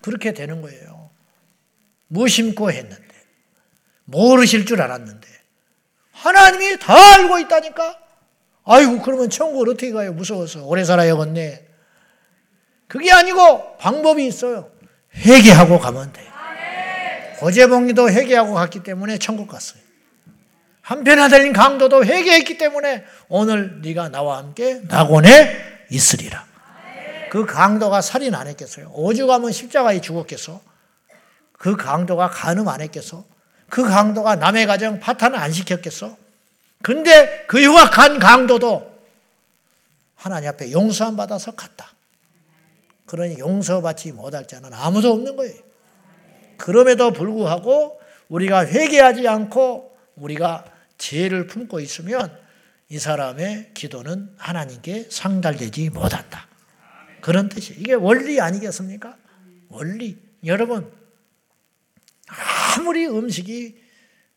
[0.00, 1.10] 그렇게 되는 거예요.
[2.06, 3.08] 무심코 했는데
[4.08, 5.28] 모르실 줄 알았는데
[6.12, 7.98] 하나님이 다 알고 있다니까.
[8.64, 10.12] 아이고 그러면 천국을 어떻게 가요?
[10.12, 11.66] 무서워서 오래 살아야겠네.
[12.86, 14.70] 그게 아니고 방법이 있어요.
[15.14, 16.28] 회개하고 가면 돼요.
[17.38, 19.80] 고재봉이도 회개하고 갔기 때문에 천국 갔어요.
[20.80, 26.46] 한편 아들인 강도도 회개했기 때문에 오늘 네가 나와 함께 낙원에 있으리라.
[27.30, 28.90] 그 강도가 살인 안 했겠어요?
[28.94, 30.62] 오죽하면 십자가에 죽었겠어?
[31.52, 33.24] 그 강도가 간음 안 했겠어?
[33.68, 36.16] 그 강도가 남의 가정 파탄 안 시켰겠어?
[36.82, 38.98] 근데 그 흉악한 강도도
[40.14, 41.92] 하나님 앞에 용서함 받아서 갔다.
[43.06, 45.54] 그러니 용서받지 못할 자는 아무도 없는 거예요.
[46.56, 50.64] 그럼에도 불구하고 우리가 회개하지 않고 우리가
[50.98, 52.36] 죄를 품고 있으면
[52.90, 56.46] 이 사람의 기도는 하나님께 상달되지 못한다.
[57.20, 59.16] 그런 뜻이 이게 원리 아니겠습니까?
[59.68, 60.18] 원리.
[60.44, 60.90] 여러분
[62.78, 63.76] 아무리 음식이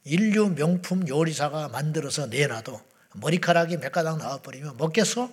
[0.03, 2.81] 인류 명품 요리사가 만들어서 내놔도
[3.13, 5.31] 머리카락이 몇 가닥 나와버리면 먹겠어?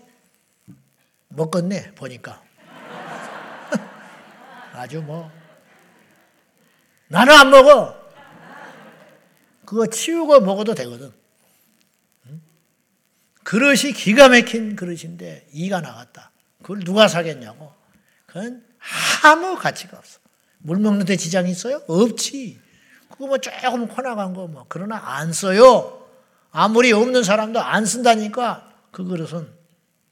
[1.28, 2.42] 먹겠네 보니까
[4.74, 5.30] 아주 뭐
[7.10, 7.96] 나는 안 먹어.
[9.64, 11.10] 그거 치우고 먹어도 되거든.
[13.42, 16.30] 그릇이 기가 막힌 그릇인데 이가 나갔다.
[16.60, 17.72] 그걸 누가 사겠냐고.
[18.26, 18.62] 그건
[19.22, 20.20] 아무 가치가 없어.
[20.58, 21.82] 물 먹는데 지장이 있어요?
[21.86, 22.67] 없지.
[23.18, 24.64] 그거 뭐 조금 커나간 거 뭐.
[24.68, 26.06] 그러나 안 써요.
[26.52, 29.48] 아무리 없는 사람도 안 쓴다니까 그 그릇은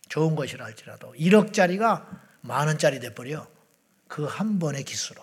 [0.09, 2.05] 좋은 것이라 할지라도 1억짜리가
[2.42, 3.47] 만 원짜리 돼버려.
[4.09, 5.23] 그 한 번의 기수로.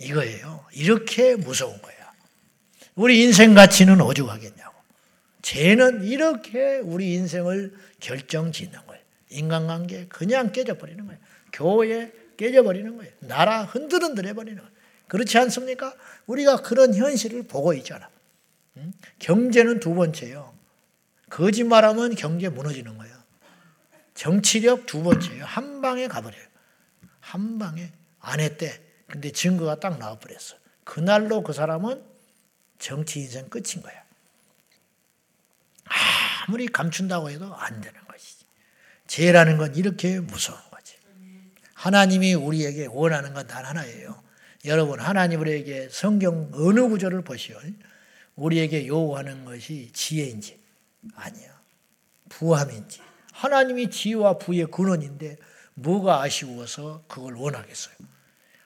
[0.00, 0.64] 이거예요.
[0.72, 1.94] 이렇게 무서운 거야.
[2.94, 4.74] 우리 인생 가치는 오죽하겠냐고.
[5.42, 9.02] 죄는 이렇게 우리 인생을 결정 짓는 거예요.
[9.30, 11.20] 인간관계 그냥 깨져버리는 거예요.
[11.52, 13.12] 교회 깨져버리는 거예요.
[13.20, 14.73] 나라 흔들흔들 해버리는 거예요.
[15.08, 15.94] 그렇지 않습니까?
[16.26, 18.08] 우리가 그런 현실을 보고 있잖아.
[19.18, 20.52] 경제는 두 번째요.
[21.30, 23.14] 거짓말하면 경제 무너지는 거예요.
[24.14, 25.44] 정치력 두 번째요.
[25.44, 26.44] 한 방에 가버려요.
[27.20, 27.90] 한 방에
[28.20, 28.80] 안 했대.
[29.08, 30.56] 근데 증거가 딱 나와버렸어.
[30.84, 32.02] 그날로 그 사람은
[32.78, 34.02] 정치 인생 끝인 거야.
[36.46, 38.44] 아무리 감춘다고 해도 안 되는 것이지.
[39.06, 40.96] 죄라는 건 이렇게 무서운 거지.
[41.74, 44.22] 하나님이 우리에게 원하는 건 단 하나예요.
[44.64, 47.58] 여러분 하나님으로에게 성경 어느 구절을 보시오.
[48.36, 50.58] 우리에게 요구하는 것이 지혜인지
[51.14, 51.60] 아니야.
[52.28, 53.00] 부함인지.
[53.32, 55.36] 하나님이 지혜와 부의 근원인데
[55.74, 57.94] 뭐가 아쉬워서 그걸 원하겠어요.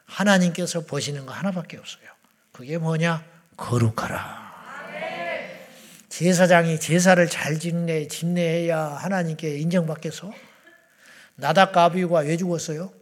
[0.04, 2.06] 하나님께서 보시는 거 하나밖에 없어요.
[2.52, 3.24] 그게 뭐냐?
[3.56, 4.48] 거룩하라.
[6.08, 10.32] 제사장이 제사를 잘 짓내, 짓내야 하나님께 인정받겠어?
[11.36, 12.92] 나답과 아비가 왜 죽었어요?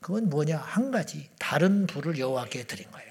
[0.00, 0.58] 그건 뭐냐?
[0.58, 3.04] 한 가지 다른 불을 여호와께 드린 거야.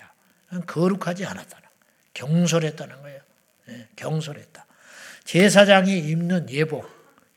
[0.65, 1.67] 거룩하지 않았다는
[2.13, 3.21] 경솔했다는 거예요.
[3.67, 4.65] 네, 경솔했다.
[5.23, 6.87] 제사장이 입는 예복,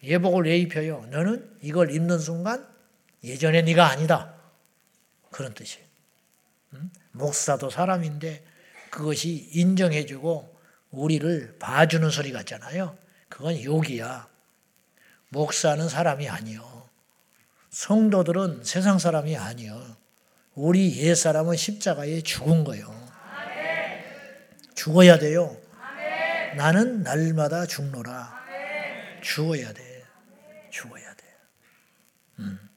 [0.02, 1.06] 예복을 왜 입혀요?
[1.10, 2.66] 너는 이걸 입는 순간
[3.24, 4.34] 예전에 네가 아니다.
[5.30, 5.86] 그런 뜻이에요.
[6.74, 6.90] 음?
[7.12, 8.44] 목사도 사람인데
[8.90, 10.56] 그것이 인정해주고
[10.90, 12.96] 우리를 봐주는 소리 같잖아요.
[13.28, 14.28] 그건 욕이야.
[15.30, 16.77] 목사는 사람이 아니요.
[17.78, 19.96] 성도들은 세상 사람이 아니요.
[20.54, 22.92] 우리 옛 사람은 십자가에 죽은 거요.
[24.74, 25.56] 죽어야 돼요.
[26.56, 28.34] 나는 날마다 죽노라.
[29.22, 30.04] 죽어야 돼.
[30.70, 31.24] 죽어야 돼.
[32.40, 32.68] 음.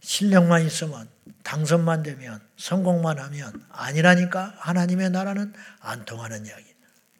[0.00, 1.10] 실력만 있으면
[1.42, 6.64] 당선만 되면 성공만 하면 아니라니까 하나님의 나라는 안 통하는 이야기.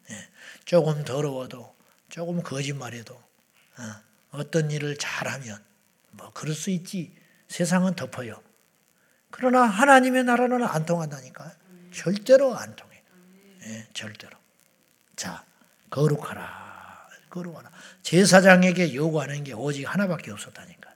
[0.09, 0.29] 예.
[0.65, 1.75] 조금 더러워도
[2.09, 3.13] 조금 거짓말해도
[4.31, 5.66] 어, 떤 일을 잘하면
[6.17, 7.15] 뭐 그럴 수 있지.
[7.47, 8.41] 세상은 덮어요.
[9.31, 11.55] 그러나 하나님의 나라는 안 통한다니까.
[11.93, 13.01] 절대로 안 통해.
[13.63, 14.37] 예, 절대로.
[15.15, 15.43] 자,
[15.89, 17.07] 거룩하라.
[17.29, 17.71] 거룩하라.
[18.03, 20.93] 제사장에게 요구하는 게 오직 하나밖에 없었다니까.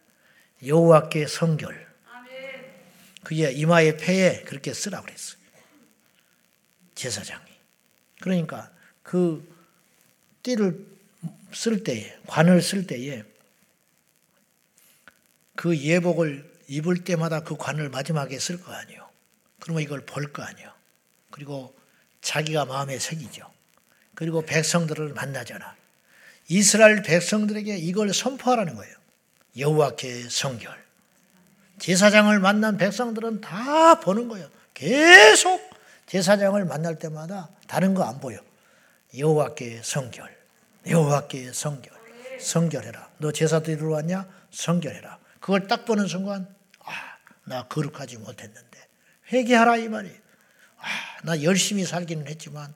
[0.66, 1.92] 여호와께 성결.
[3.24, 5.40] 그게 이마의 폐에 그렇게 쓰라 그랬어요.
[6.96, 7.52] 제사장이.
[8.20, 8.72] 그러니까
[9.04, 9.48] 그
[10.44, 10.86] 띠를
[11.54, 13.24] 쓸 때에, 관을 쓸 때에
[15.62, 19.08] 그 예복을 입을 때마다 그 관을 마지막에 쓸 거 아니에요.
[19.60, 20.72] 그러면 이걸 볼 거 아니에요.
[21.30, 21.76] 그리고
[22.22, 23.46] 자기가 마음에 새기죠.
[24.16, 25.76] 그리고 백성들을 만나잖아.
[26.48, 28.96] 이스라엘 백성들에게 이걸 선포하라는 거예요.
[29.56, 30.84] 여호와께 성결.
[31.78, 34.50] 제사장을 만난 백성들은 다 보는 거예요.
[34.74, 35.62] 계속
[36.08, 38.40] 제사장을 만날 때마다 다른 거 안 보여.
[39.16, 40.36] 여호와께 성결.
[40.88, 41.94] 여호와께 성결.
[42.40, 43.12] 성결해라.
[43.20, 44.28] 너 제사 드리러 왔냐?
[44.50, 45.21] 성결해라.
[45.42, 46.48] 그걸 딱 보는 순간
[46.80, 46.92] 아,
[47.44, 48.88] 나 거룩하지 못했는데
[49.34, 50.18] 회개하라 이 말이에요.
[50.78, 50.86] 아,
[51.24, 52.74] 나 열심히 살기는 했지만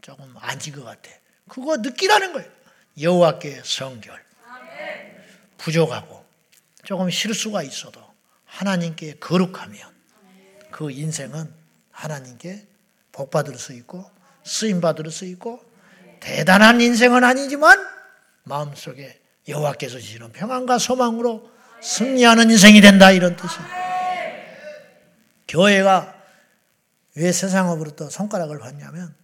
[0.00, 1.10] 조금 안진 것 같아.
[1.48, 2.50] 그거 느끼라는 거예요.
[2.98, 4.30] 여호와께 성결.
[5.58, 6.24] 부족하고
[6.84, 8.02] 조금 실수가 있어도
[8.46, 9.78] 하나님께 거룩하면
[10.70, 11.52] 그 인생은
[11.90, 12.66] 하나님께
[13.12, 14.10] 복 받을 수 있고
[14.42, 15.62] 쓰임 받을 수 있고
[16.20, 17.78] 대단한 인생은 아니지만
[18.44, 21.50] 마음속에 여호와께서 주시는 평안과 소망으로
[21.82, 23.80] 승리하는 인생이 된다 이런 뜻이에요.
[25.48, 26.14] 교회가
[27.16, 29.14] 왜 세상으로부터 손가락을 받냐면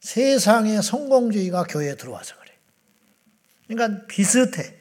[0.00, 2.52] 세상의 성공주의가 교회에 들어와서 그래.
[3.66, 4.76] 그러니까 비슷해.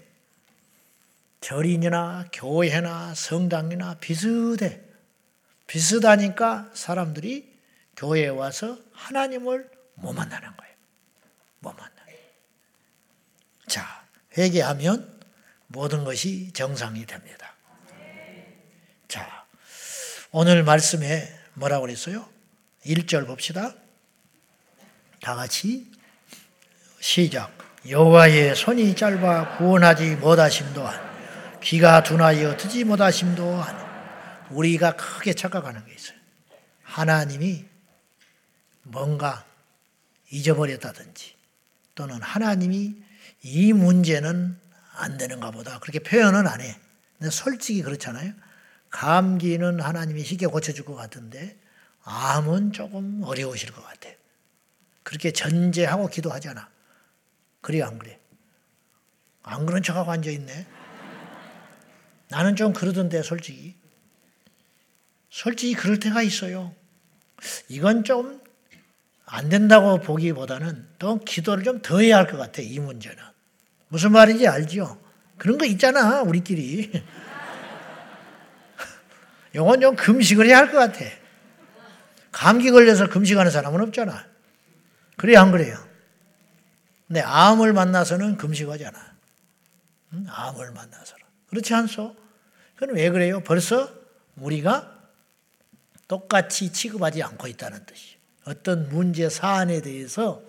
[1.42, 4.82] 절인이나 교회나 성당이나 비슷해.
[5.68, 7.52] 비슷하니까 사람들이
[7.96, 10.76] 교회에 와서 하나님을 못 만나는 거예요.
[11.60, 11.94] 못 만나.
[13.68, 14.06] 자,
[14.38, 15.13] 회개하면
[15.74, 17.56] 모든 것이 정상이 됩니다.
[19.08, 19.46] 자,
[20.32, 22.30] 오늘 말씀에 뭐라고 그랬어요?
[22.86, 23.74] 1절 봅시다.
[25.20, 25.92] 다 같이
[27.00, 27.52] 시작.
[27.90, 31.02] 여호와의 손이 짧아 구원하지 못하심 또한
[31.64, 33.84] 귀가 둔하여 듣지 못하심도 하니
[34.52, 36.18] 우리가 크게 착각하는 게 있어요.
[36.84, 37.66] 하나님이
[38.84, 39.44] 뭔가
[40.30, 41.34] 잊어버렸다든지
[41.96, 42.96] 또는 하나님이
[43.42, 44.63] 이 문제는
[44.96, 46.80] 안 되는가 보다 그렇게 표현은 안 해.
[47.18, 48.34] 근데 솔직히 그렇잖아요.
[48.90, 51.58] 감기는 하나님이 쉽게 고쳐줄 것 같은데
[52.04, 54.10] 암은 조금 어려우실 것 같아.
[55.04, 56.70] 그렇게 전제하고 기도하잖아.
[57.62, 58.20] 그래 안 그래?
[59.42, 60.68] 안 그런 척하고 앉아 있네.
[62.30, 63.76] 나는 좀 그러던데 솔직히.
[65.30, 66.74] 솔직히 그럴 때가 있어요.
[67.70, 68.44] 이건 좀
[69.26, 73.18] 안 된다고 보기보다는 또 기도를 좀 더 해야 할 것 같아, 이 문제는.
[73.94, 75.00] 무슨 말인지 알죠?
[75.38, 76.92] 그런 거 있잖아, 우리끼리.
[79.54, 81.06] 영원 좀 금식을 해야 할 것 같아.
[82.32, 84.26] 감기 걸려서 금식하는 사람은 없잖아.
[85.16, 85.78] 그래야 안 그래요?
[87.06, 89.00] 근데 암을 만나서는 금식하잖아.
[90.14, 90.26] 응?
[90.28, 91.24] 암을 만나서는.
[91.52, 92.16] 그렇지 않소?
[92.76, 93.42] 그럼 왜 그래요?
[93.42, 93.94] 벌써
[94.38, 94.92] 우리가
[96.08, 98.18] 똑같이 취급하지 않고 있다는 뜻이에요.
[98.46, 100.42] 어떤 문제 사안에 대해서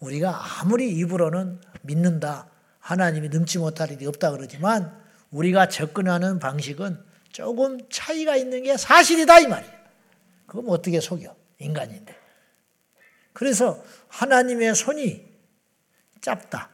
[0.00, 2.48] 우리가 아무리 입으로는 믿는다.
[2.84, 4.94] 하나님이 능치 못할 일이 없다 그러지만
[5.30, 9.72] 우리가 접근하는 방식은 조금 차이가 있는 게 사실이다 이 말이에요.
[10.46, 11.34] 그럼 어떻게 속여?
[11.58, 12.14] 인간인데.
[13.32, 15.24] 그래서 하나님의 손이
[16.20, 16.68] 짧다.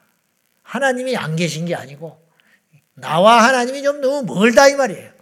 [0.65, 2.21] 하나님이 안 계신 게 아니고
[2.95, 5.13] 나와 하나님이 좀 너무 멀다 이 말이에요.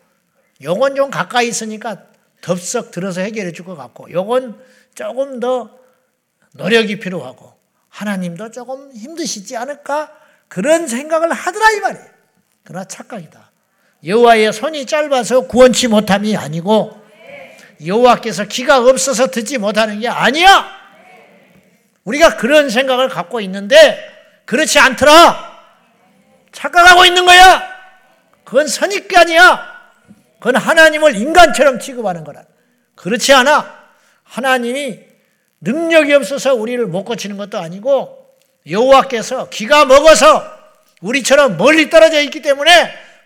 [0.63, 2.07] 요건 좀 가까이 있으니까
[2.41, 4.59] 덥석 들어서 해결해 줄 것 같고 요건
[4.95, 5.79] 조금 더
[6.55, 7.53] 노력이 필요하고
[7.91, 10.18] 하나님도 조금 힘드시지 않을까
[10.49, 12.07] 그런 생각을 하더라 이 말이에요.
[12.65, 13.51] 그러나 착각이다.
[14.05, 17.01] 여호와의 손이 짧아서 구원치 못함이 아니고
[17.85, 20.79] 여호와께서 기가 없어서 듣지 못하는 게 아니야.
[22.05, 23.99] 우리가 그런 생각을 갖고 있는데
[24.47, 25.59] 그렇지 않더라.
[26.53, 27.63] 착각하고 있는 거야.
[28.45, 29.79] 그건 선입견이야.
[30.39, 32.43] 그건 하나님을 인간처럼 취급하는 거라.
[32.95, 33.79] 그렇지 않아.
[34.23, 35.01] 하나님이
[35.61, 38.18] 능력이 없어서 우리를 못 고치는 것도 아니고
[38.71, 40.59] 여호와께서 기가 먹어서
[41.01, 42.71] 우리처럼 멀리 떨어져 있기 때문에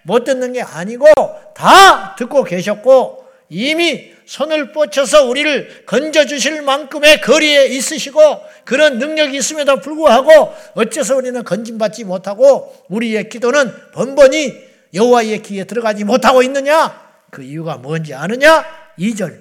[0.02, 1.06] 못 듣는 게 아니고
[1.54, 8.20] 다 듣고 계셨고 이미 손을 뻗쳐서 우리를 건져 주실 만큼의 거리에 있으시고
[8.64, 14.54] 그런 능력이 있음에도 불구하고 어째서 우리는 건진받지 못하고 우리의 기도는 번번이
[14.94, 17.00] 여호와의 귀에 들어가지 못하고 있느냐?
[17.30, 18.64] 그 이유가 뭔지 아느냐?
[18.98, 19.38] 2절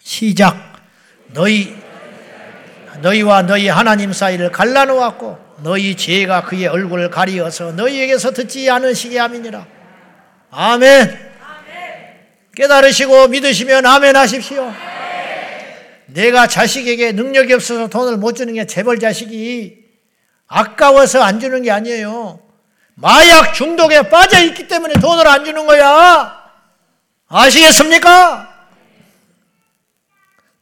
[0.00, 0.56] 시작
[1.32, 1.83] 너희
[3.00, 9.66] 너희와 너희 하나님 사이를 갈라놓았고 너희 죄가 그의 얼굴을 가리어서 너희에게서 듣지 않으시게 함이니라.
[10.50, 11.32] 아멘.
[12.54, 14.72] 깨달으시고 믿으시면 아멘 하십시오.
[16.06, 19.78] 내가 자식에게 능력이 없어서 돈을 못 주는 게 재벌 자식이
[20.46, 22.40] 아까워서 안 주는 게 아니에요.
[22.94, 26.44] 마약 중독에 빠져 있기 때문에 돈을 안 주는 거야.
[27.28, 28.53] 아시겠습니까?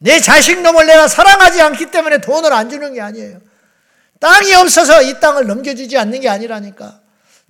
[0.02, 3.40] 내 자식 놈을 내가 사랑하지 않기 때문에 돈을 안 주는 게 아니에요.
[4.18, 7.00] 땅이 없어서 이 땅을 넘겨주지 않는 게 아니라니까.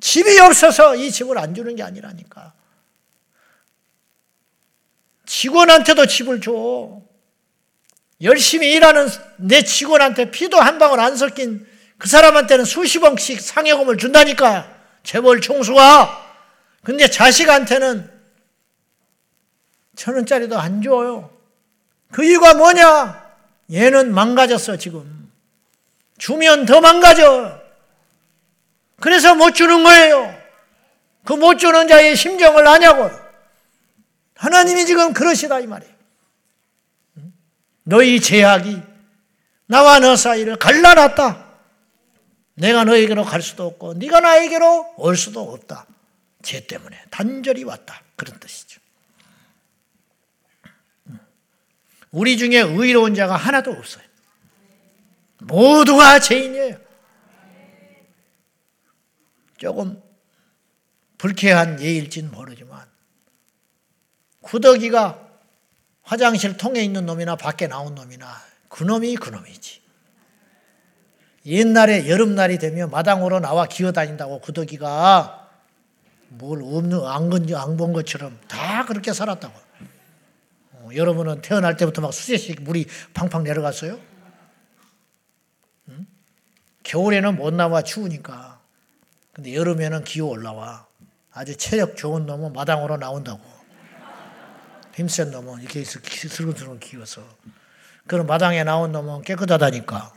[0.01, 2.53] 집이 없어서 이 집을 안 주는 게 아니라니까.
[5.25, 7.01] 직원한테도 집을 줘.
[8.21, 14.71] 열심히 일하는 내 직원한테 피도 한 방울 안 섞인 그 사람한테는 수십억씩 상여금을 준다니까.
[15.05, 16.35] 재벌 총수가.
[16.85, 18.11] 근데 자식한테는
[19.97, 21.32] 천 원짜리도 안 줘요.
[22.13, 23.23] 그 이유가 뭐냐?
[23.73, 25.33] 얘는 망가졌어, 지금.
[26.19, 27.61] 주면 더 망가져.
[29.01, 30.41] 그래서 못 주는 거예요.
[31.25, 33.11] 그 못 주는 자의 심정을 아냐고.
[34.37, 35.93] 하나님이 지금 그러시다, 이 말이에요.
[37.85, 38.81] 너희 제약이
[39.67, 41.47] 나와 너 사이를 갈라놨다.
[42.55, 45.87] 내가 너에게로 갈 수도 없고 네가 나에게로 올 수도 없다.
[46.43, 48.03] 죄 때문에 단절이 왔다.
[48.17, 48.81] 그런 뜻이죠.
[52.13, 54.05] 우리 중에 의로운 자가 하나도 없어요.
[55.41, 56.77] 모두가 죄인이에요.
[59.57, 60.01] 조금
[61.19, 62.87] 불쾌한 예일진 모르지만
[64.41, 65.29] 구더기가
[66.03, 68.27] 화장실 통에 있는 놈이나 밖에 나온 놈이나
[68.69, 69.81] 그놈이 그놈이지.
[71.47, 75.51] 옛날에 여름날이 되면 마당으로 나와 기어다닌다고 구더기가
[76.29, 77.05] 뭘 없는
[77.55, 79.72] 안본 것처럼 다 그렇게 살았다고.
[80.97, 83.99] 여러분은 태어날 때부터 막 수제씩 물이 팡팡 내려갔어요?
[85.89, 86.07] 응?
[86.83, 88.61] 겨울에는 못 나와 추우니까.
[89.33, 90.87] 근데 여름에는 기어 올라와.
[91.33, 93.41] 아주 체력 좋은 놈은 마당으로 나온다고.
[94.95, 97.23] 힘센 놈은 이렇게 슬금슬금 기어서.
[98.07, 100.13] 그럼 마당에 나온 놈은 깨끗하다니까.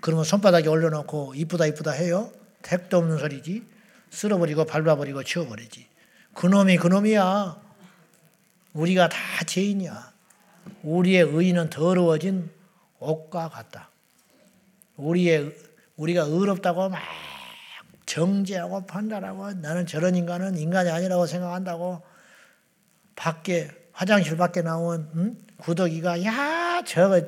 [0.00, 2.30] 그러면 손바닥에 올려놓고 이쁘다 이쁘다 해요?
[2.60, 3.64] 택도 없는 소리지.
[4.10, 5.88] 쓸어버리고 밟아버리고 치워버리지.
[6.34, 7.63] 그놈이 그놈이야.
[8.74, 10.12] 우리가 다 죄인이야.
[10.82, 12.50] 우리의 의는 더러워진
[12.98, 13.88] 옷과 같다.
[14.96, 15.56] 우리의
[15.96, 17.00] 우리가 의롭다고 막
[18.06, 22.02] 정죄하고 판단하고 나는 저런 인간은 인간이 아니라고 생각한다고
[23.16, 25.38] 밖에 화장실 밖에 나온 응?
[25.58, 27.22] 구더기가 야 저거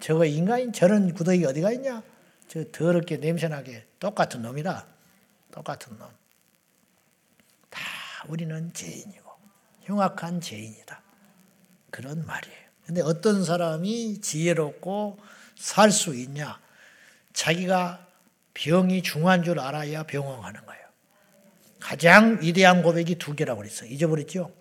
[0.00, 2.02] 저거 인간인 저런 구더기 어디가 있냐?
[2.48, 4.86] 저 더럽게 냄새나게 똑같은 놈이라
[5.50, 6.08] 똑같은 놈.
[7.70, 7.80] 다
[8.28, 9.27] 우리는 죄인이고
[9.88, 11.02] 흉악한 죄인이다.
[11.90, 12.56] 그런 말이에요.
[12.86, 15.18] 근데 어떤 사람이 지혜롭고
[15.56, 16.60] 살 수 있냐?
[17.32, 18.06] 자기가
[18.54, 20.82] 병이 중한 줄 알아야 병원 가는 거예요.
[21.80, 23.86] 가장 위대한 고백이 두 개라고 그랬어.
[23.86, 24.52] 잊어버렸죠?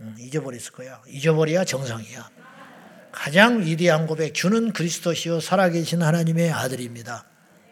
[0.00, 1.02] 응, 잊어버렸을 거야.
[1.08, 2.30] 잊어버려야 정상이야.
[3.10, 7.24] 가장 위대한 고백, 주는 그리스도시요 살아계신 하나님의 아들입니다.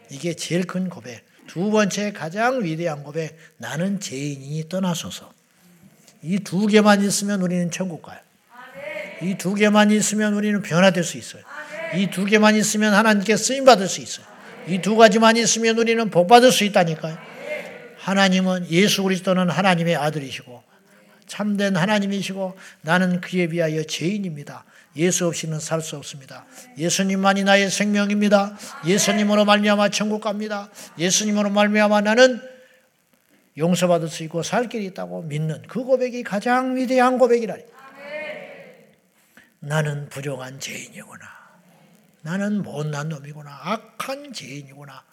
[0.09, 1.23] 이게 제일 큰 고백.
[1.45, 5.34] 두 번째 가장 위대한 고백, 나는 죄인이 떠나소서.
[6.25, 8.17] 이 두 개만 있으면 우리는 천국 가요.
[9.21, 11.43] 이 두 개만 있으면 우리는 변화될 수 있어요.
[11.95, 14.25] 이 두 개만 있으면 하나님께 쓰임 받을 수 있어요.
[14.67, 17.17] 이 두 가지만 있으면 우리는 복 받을 수 있다니까요.
[17.99, 20.63] 하나님은 예수 그리스도는 하나님의 아들이시고
[21.27, 24.65] 참된 하나님이시고 나는 그에 비하여 죄인입니다.
[24.95, 26.45] 예수 없이는 살 수 없습니다.
[26.77, 28.57] 예수님만이 나의 생명입니다.
[28.85, 30.69] 예수님으로 말미암아 천국 갑니다.
[30.97, 32.41] 예수님으로 말미암아 나는
[33.57, 37.63] 용서받을 수 있고 살 길이 있다고 믿는 그 고백이 가장 위대한 고백이라니.
[39.59, 41.25] 나는 부족한 죄인이구나.
[42.21, 43.51] 나는 못난 놈이구나.
[43.51, 45.03] 악한 죄인이구나.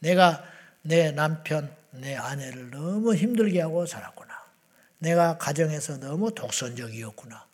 [0.00, 0.44] 내가
[0.82, 4.28] 내 남편, 내 아내를 너무 힘들게 하고 살았구나.
[4.98, 7.46] 내가 가정에서 너무 독선적이었구나.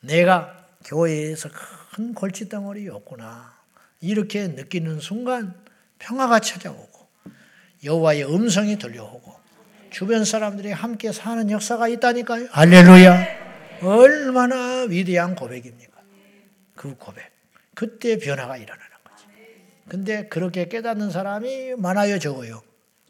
[0.00, 1.48] 내가 교회에서
[1.94, 3.54] 큰 골칫덩어리였구나.
[4.00, 5.54] 이렇게 느끼는 순간
[5.98, 7.08] 평화가 찾아오고
[7.84, 9.43] 여호와의 음성이 들려오고
[9.94, 12.48] 주변 사람들이 함께 사는 역사가 있다니까요.
[12.50, 13.26] 할렐루야.
[13.80, 15.92] 얼마나 위대한 고백입니까?
[16.74, 17.30] 그 고백.
[17.74, 19.24] 그때 변화가 일어나는 거지.
[19.88, 22.60] 근데 그렇게 깨닫는 사람이 많아요, 적어요?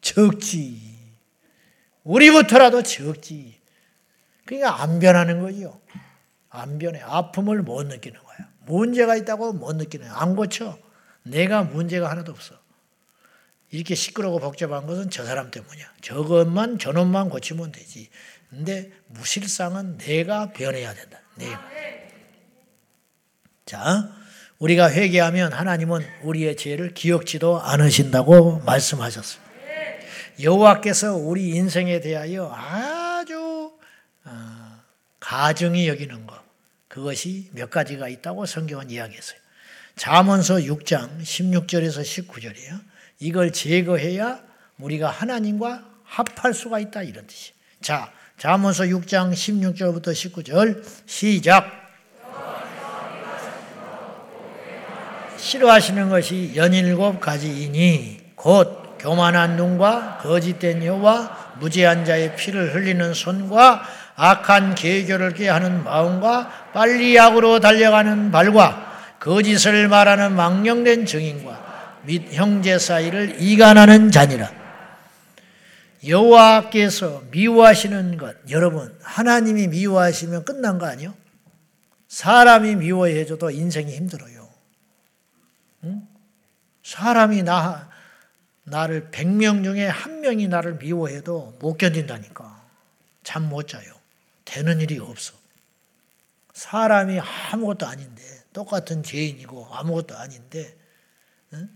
[0.02, 0.78] 적지.
[2.02, 3.58] 우리부터라도 적지.
[4.44, 5.80] 그러니까 안 변하는 거죠.
[6.50, 7.00] 안 변해.
[7.00, 8.36] 아픔을 못 느끼는 거야.
[8.66, 10.18] 문제가 있다고 못 느끼는 거야.
[10.20, 10.78] 안 고쳐.
[11.22, 12.56] 내가 문제가 하나도 없어.
[13.70, 15.86] 이렇게 시끄러고 복잡한 것은 저 사람 때문이야.
[16.00, 18.08] 저것만, 저놈만 고치면 되지.
[18.50, 21.20] 근데 무실상은 내가 변해야 된다.
[21.36, 21.60] 내가.
[23.66, 24.10] 자,
[24.58, 29.42] 우리가 회개하면 하나님은 우리의 죄를 기억지도 않으신다고 말씀하셨어요.
[30.40, 33.72] 여호와께서 우리 인생에 대하여 아주
[34.24, 34.82] 어,
[35.20, 36.42] 가증히 여기는 것
[36.88, 39.38] 그것이 몇 가지가 있다고 성경은 이야기했어요.
[39.96, 42.80] 잠언서 6장 16절에서 19절이에요.
[43.24, 44.38] 이걸 제거해야
[44.78, 47.52] 우리가 하나님과 합할 수가 있다 이런 뜻이.
[47.80, 51.64] 자, 잠언서 6장 16절부터 19절 시작.
[55.38, 63.84] 싫어하시는 것이 연일곱 가지이니 곧 교만한 눈과 거짓된 혀와 무죄한 자의 피를 흘리는 손과
[64.16, 71.73] 악한 계교를 깨하는 마음과 빨리 악으로 달려가는 발과 거짓을 말하는 망령된 증인과
[72.06, 74.52] 및 형제 사이를 이간하는 자니라.
[76.06, 81.14] 여호와께서 미워하시는 것, 여러분 하나님이 미워하시면 끝난 거 아니요?
[82.08, 84.48] 사람이 미워해줘도 인생이 힘들어요.
[85.84, 86.06] 응?
[86.82, 87.90] 사람이 나
[88.64, 92.62] 나를 100명 중에 한 명이 나를 미워해도 못 견딘다니까.
[93.22, 93.92] 잠 못 자요.
[94.44, 95.32] 되는 일이 없어.
[96.52, 100.76] 사람이 아무것도 아닌데 똑같은 죄인이고 아무것도 아닌데
[101.54, 101.68] 응?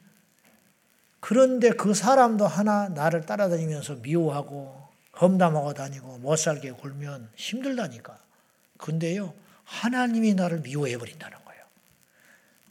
[1.20, 4.88] 그런데 그 사람도 하나 나를 따라다니면서 미워하고
[5.20, 8.18] 험담하고 다니고 못 살게 굴면 힘들다니까.
[8.78, 11.62] 근데요, 하나님이 나를 미워해 버린다는 거예요.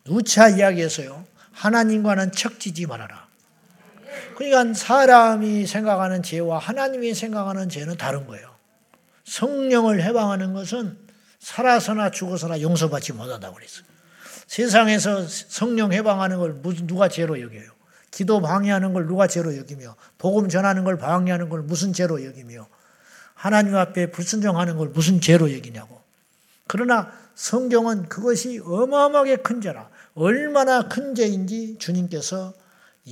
[0.05, 3.27] 누차 이야기해서요, 하나님과는 척지지 말아라.
[4.35, 8.55] 그러니까 사람이 생각하는 죄와 하나님이 생각하는 죄는 다른 거예요.
[9.25, 10.97] 성령을 해방하는 것은
[11.39, 13.85] 살아서나 죽어서나 용서받지 못한다고 그랬어요.
[14.47, 17.76] 세상에서 성령 해방하는 걸 누가 죄로 여겨요?
[18.17, 22.67] 기도 방해하는 걸 누가 죄로 여기며 복음 전하는 걸 방해하는 걸 무슨 죄로 여기며
[23.35, 26.01] 하나님 앞에 불순종하는 걸 무슨 죄로 여기냐고.
[26.65, 29.91] 그러나 성경은 그것이 어마어마하게 큰 죄라.
[30.15, 32.55] 얼마나 큰 죄인지 주님께서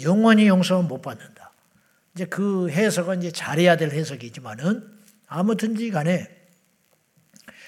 [0.02, 1.52] 영원히 용서 못 받는다.
[2.16, 4.92] 이제 그 해석은 이제 잘해야 될 해석이지만은
[5.28, 6.36] 아무튼지 간에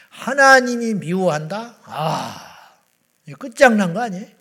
[0.09, 1.75] 하나님이 미워한다?
[1.83, 2.73] 아,
[3.38, 4.36] 끝장난 거 아니에요?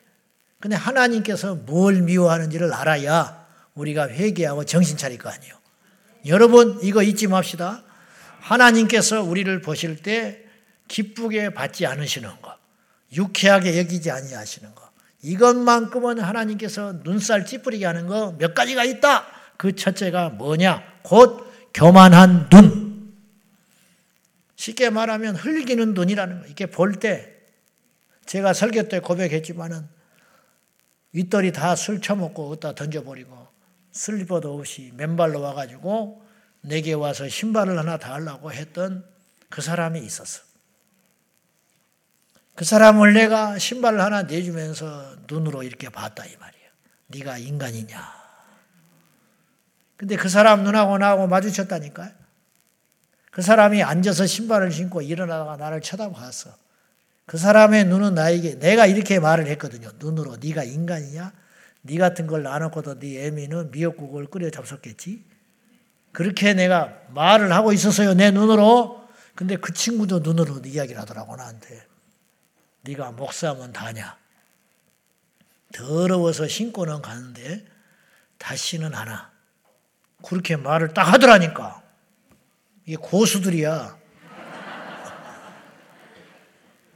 [0.61, 5.55] 근데 하나님께서 뭘 미워하는지를 알아야 우리가 회개하고 정신 차릴 거 아니에요.
[6.27, 7.83] 여러분, 이거 잊지 맙시다.
[8.41, 10.43] 하나님께서 우리를 보실 때
[10.89, 12.57] 기쁘게 받지 않으시는 것,
[13.13, 14.89] 유쾌하게 여기지 아니하시는 것,
[15.23, 19.27] 이것만큼은 하나님께서 눈살 찌푸리게 하는 거 몇 가지가 있다.
[19.57, 20.83] 그 첫째가 뭐냐?
[21.03, 23.15] 곧 교만한 눈.
[24.57, 26.47] 쉽게 말하면 흘기는 눈이라는 거.
[26.49, 27.33] 이게 볼 때,
[28.27, 29.87] 제가 설교 때 고백했지만은
[31.17, 33.49] 윗돌이 다 술 처먹고 어디다 던져버리고
[33.93, 36.23] 슬리퍼도 없이 맨발로 와가지고
[36.61, 39.03] 내게 와서 신발을 하나 달라고 했던
[39.49, 40.43] 그 사람이 있었어.
[42.55, 46.69] 그 사람을 내가 신발을 하나 내주면서 눈으로 이렇게 봤다 이 말이야.
[47.07, 48.27] 네가 인간이냐.
[49.97, 52.11] 근데 그 사람 눈하고 나하고 마주쳤다니까요.
[53.31, 56.66] 그 사람이 앉아서 신발을 신고 일어나다가 나를 쳐다봤어.
[57.27, 59.91] 그 사람의 눈은 나에게 내가 이렇게 말을 했거든요.
[59.99, 61.33] 눈으로 네가 인간이냐?
[61.83, 65.25] 네 같은 걸 나눠고도 네 애미는 미역국을 끓여 잡섰겠지.
[66.13, 68.15] 그렇게 내가 말을 하고 있었어요.
[68.15, 69.07] 내 눈으로.
[69.35, 71.85] 근데 그 친구도 눈으로 이야기를 하더라고 나한테.
[72.83, 74.17] 네가 목사면 다냐?
[75.75, 77.67] 더러워서 신고는 가는데
[78.39, 79.31] 다시는 안 와.
[80.25, 81.83] 그렇게 말을 딱 하더라니까.
[82.87, 83.99] 이게 고수들이야.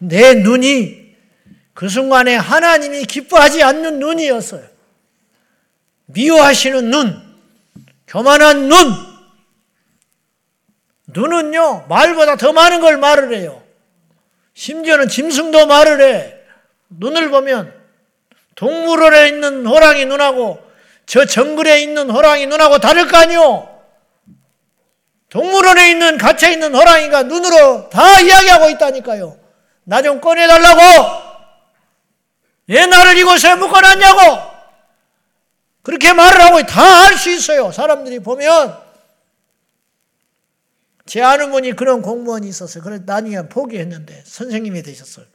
[0.01, 1.15] 내 눈이
[1.75, 4.63] 그 순간에 하나님이 기뻐하지 않는 눈이었어요.
[6.07, 7.23] 미워하시는 눈,
[8.07, 9.11] 교만한 눈.
[11.07, 13.63] 눈은요, 말보다 더 많은 걸 말을 해요.
[14.55, 16.35] 심지어는 짐승도 말을 해.
[16.89, 17.73] 눈을 보면
[18.57, 20.61] 동물원에 있는 호랑이 눈하고
[21.07, 23.69] 저 정글에 있는 호랑이 눈하고 다를 거 아니요?
[25.31, 29.40] 동물원에 있는 갇혀 있는 호랑이가 눈으로 다 이야기하고 있다니까요.
[29.91, 31.31] 나 좀 꺼내달라고!
[32.69, 34.51] 왜 나를 이곳에 묶어놨냐고!
[35.83, 37.73] 그렇게 말을 하고 다 알 수 있어요.
[37.73, 38.79] 사람들이 보면.
[41.07, 42.85] 제 아는 분이 그런 공무원이 있었어요.
[42.85, 45.27] 그래서 나중에 포기했는데 선생님이 되셨어요.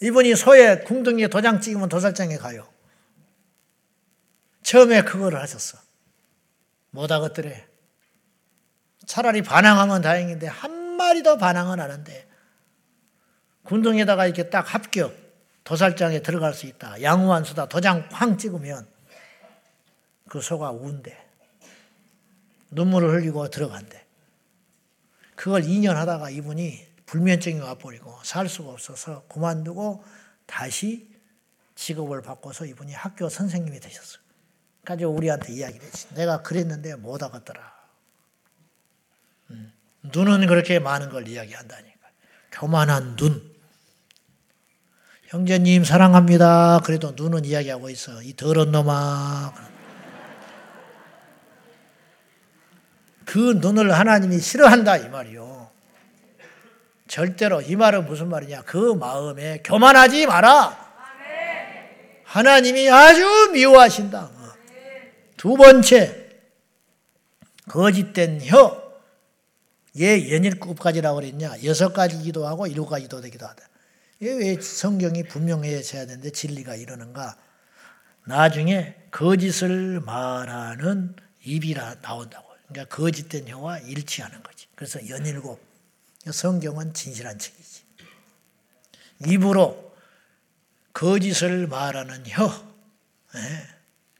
[0.00, 2.68] 이분이 소에 궁둥이에 도장 찍으면 도살장에 가요.
[4.62, 5.78] 처음에 그거를 하셨어.
[6.90, 7.66] 못하겠더래.
[9.06, 12.28] 차라리 반항하면 다행인데 한 마리도 반항은 하는데
[13.64, 15.14] 군동에다가 이렇게 딱 합격
[15.64, 17.02] 도살장에 들어갈 수 있다.
[17.02, 18.86] 양호한 수다 도장 쾅 찍으면
[20.28, 21.16] 그 소가 운대.
[22.70, 24.04] 눈물을 흘리고 들어간대.
[25.34, 30.04] 그걸 2년 하다가 이분이 불면증이 와버리고 살 수가 없어서 그만두고
[30.46, 31.08] 다시
[31.74, 34.22] 직업을 바꿔서 이분이 학교 선생님이 되셨어요.
[34.84, 36.12] 가지고 우리한테 이야기를 했지.
[36.14, 37.74] 내가 그랬는데 못 하겠더라.
[39.50, 39.72] 음.
[40.02, 42.08] 눈은 그렇게 많은 걸 이야기한다니까.
[42.52, 43.53] 교만한 눈.
[45.34, 46.78] 형제님 사랑합니다.
[46.84, 48.22] 그래도 눈은 이야기하고 있어.
[48.22, 49.52] 이 더러운 놈아.
[53.24, 55.70] 그 눈을 하나님이 싫어한다 이 말이요.
[57.08, 58.62] 절대로 이 말은 무슨 말이냐?
[58.62, 60.78] 그 마음에 교만하지 마라.
[62.22, 64.30] 하나님이 아주 미워하신다.
[65.36, 66.28] 두 번째
[67.68, 68.84] 거짓된 혀.
[69.98, 71.54] 얘 연일급까지라고 그랬냐?
[71.64, 73.73] 여섯 가지 기도하고 일곱 가지 기도 되기도 하다.
[74.20, 77.36] 왜 성경이 분명해져야 되는데 진리가 이러는가?
[78.24, 82.54] 나중에 거짓을 말하는 입이라 나온다고.
[82.68, 84.66] 그러니까 거짓된 혀와 일치하는 거지.
[84.74, 85.60] 그래서 연일곱.
[86.30, 87.84] 성경은 진실한 책이지.
[89.26, 89.94] 입으로
[90.92, 92.46] 거짓을 말하는 혀.
[93.36, 93.68] 예.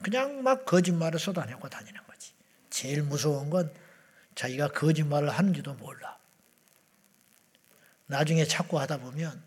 [0.03, 2.33] 그냥 막 거짓말을 쏟아내고 다니는 거지.
[2.69, 3.73] 제일 무서운 건
[4.35, 6.19] 자기가 거짓말을 하는지도 몰라.
[8.07, 9.43] 나중에 찾고 하다 보면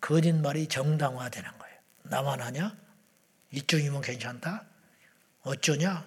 [0.00, 1.76] 거짓말이 정당화되는 거예요.
[2.04, 2.76] 나만 하냐?
[3.52, 4.64] 이쪽이면 괜찮다?
[5.42, 6.06] 어쩌냐?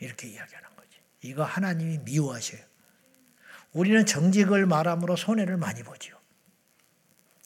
[0.00, 0.98] 이렇게 이야기하는 거지.
[1.22, 2.60] 이거 하나님이 미워하셔요.
[3.72, 6.16] 우리는 정직을 말함으로 손해를 많이 보죠.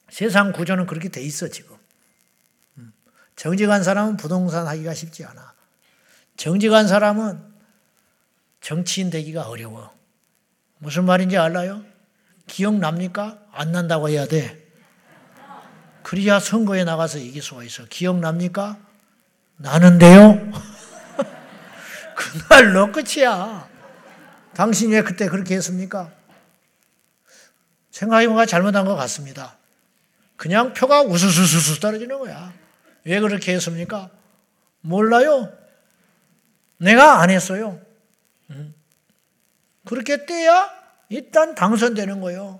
[0.09, 1.77] 세상 구조는 그렇게 돼 있어, 지금.
[2.77, 2.93] 음.
[3.35, 5.53] 정직한 사람은 부동산 하기가 쉽지 않아.
[6.35, 7.51] 정직한 사람은
[8.59, 9.93] 정치인 되기가 어려워.
[10.77, 11.83] 무슨 말인지 알아요?
[12.47, 13.47] 기억납니까?
[13.51, 14.60] 안 난다고 해야 돼.
[16.03, 17.85] 그래야 선거에 나가서 이길 수가 있어.
[17.85, 18.77] 기억납니까?
[19.57, 20.51] 나는데요?
[22.15, 23.69] 그날로 끝이야.
[24.53, 26.11] 당신이 왜 그때 그렇게 했습니까?
[27.91, 29.57] 생각해보니까 잘못한 것 같습니다.
[30.35, 32.53] 그냥 표가 우수수수수 떨어지는 거야.
[33.03, 34.09] 왜 그렇게 했습니까?
[34.81, 35.51] 몰라요.
[36.77, 37.79] 내가 안 했어요.
[39.85, 40.69] 그렇게 떼야
[41.09, 42.59] 일단 당선되는 거예요.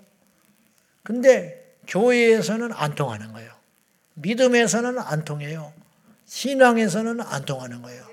[1.04, 3.52] 근데 교회에서는 안 통하는 거예요.
[4.16, 5.74] 믿음에서는 안 통해요.
[6.26, 8.06] 신앙에서는 안 통하는 거예요.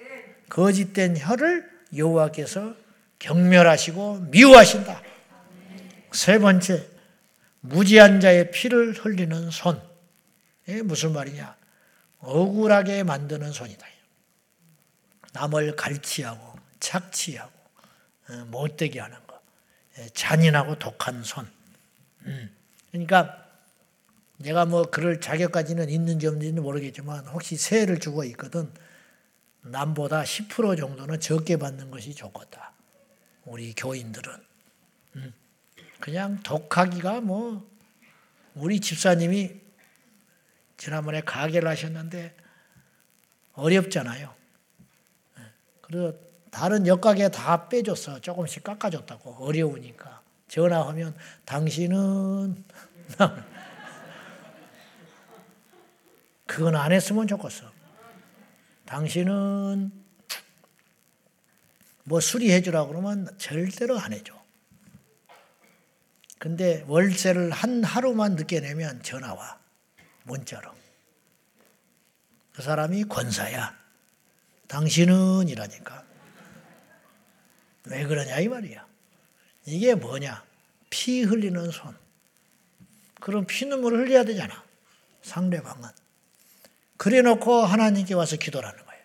[0.48, 2.74] 거짓된 혀를 여호와께서
[3.18, 5.02] 경멸하시고 미워하신다.
[6.12, 6.88] 세 번째,
[7.60, 9.80] 무지한 자의 피를 흘리는 손.
[10.66, 11.56] 이게 무슨 말이냐?
[12.20, 13.86] 억울하게 만드는 손이다.
[15.32, 17.52] 남을 갈취하고 착취하고
[18.30, 19.40] 어, 못되게 하는 거.
[19.98, 21.48] 예, 잔인하고 독한 손.
[22.26, 22.54] 음.
[22.90, 23.47] 그러니까
[24.39, 28.72] 내가 뭐 그럴 자격까지는 있는지 없는지는 모르겠지만 혹시 세를 주고 있거든
[29.62, 32.72] 남보다 10% 정도는 적게 받는 것이 좋겠다.
[33.45, 34.32] 우리 교인들은.
[35.16, 35.34] 음.
[36.01, 37.68] 그냥 독하기가 뭐
[38.55, 39.61] 우리 집사님이
[40.76, 42.36] 지난번에 가게를 하셨는데
[43.55, 44.34] 어렵잖아요.
[45.39, 45.43] 예.
[45.80, 46.14] 그래서
[46.51, 48.20] 다른 옆가게 다 빼줬어.
[48.20, 49.45] 조금씩 깎아줬다고.
[49.45, 50.22] 어려우니까.
[50.47, 51.14] 전화하면
[51.45, 52.64] 당신은
[56.49, 57.70] 그건 안 했으면 좋겠어.
[58.86, 59.92] 당신은
[62.05, 64.34] 뭐 수리해 주라 그러면 절대로 안 해줘.
[66.38, 69.61] 근데 월세를 한 하루만 늦게 내면 전화 와.
[70.24, 70.74] 문자로.
[72.55, 73.76] 그 사람이 권사야.
[74.68, 76.03] 당신은 이라니까.
[77.84, 78.86] 왜 그러냐 이 말이야.
[79.66, 80.42] 이게 뭐냐?
[80.88, 81.94] 피 흘리는 손.
[83.20, 84.64] 그럼 피눈물을 흘려야 되잖아.
[85.20, 86.07] 상대방은.
[86.99, 89.03] 그래 놓고 하나님께 와서 기도를 하는 거예요.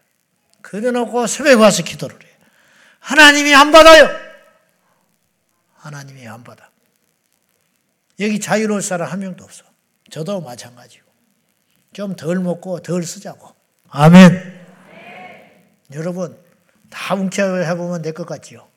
[0.61, 2.33] 그래 놓고 새벽에 와서 기도를 해요.
[2.99, 4.09] 하나님이 안 받아요.
[5.75, 6.69] 하나님이 안 받아.
[8.19, 9.63] 여기 자유로울 사람 한 명도 없어.
[10.11, 11.03] 저도 마찬가지고.
[11.93, 13.53] 좀 덜 먹고 덜 쓰자고.
[13.89, 14.65] 아멘.
[15.93, 16.37] 여러분,
[16.89, 18.67] 다 웅켜해보면 내 것 같지요?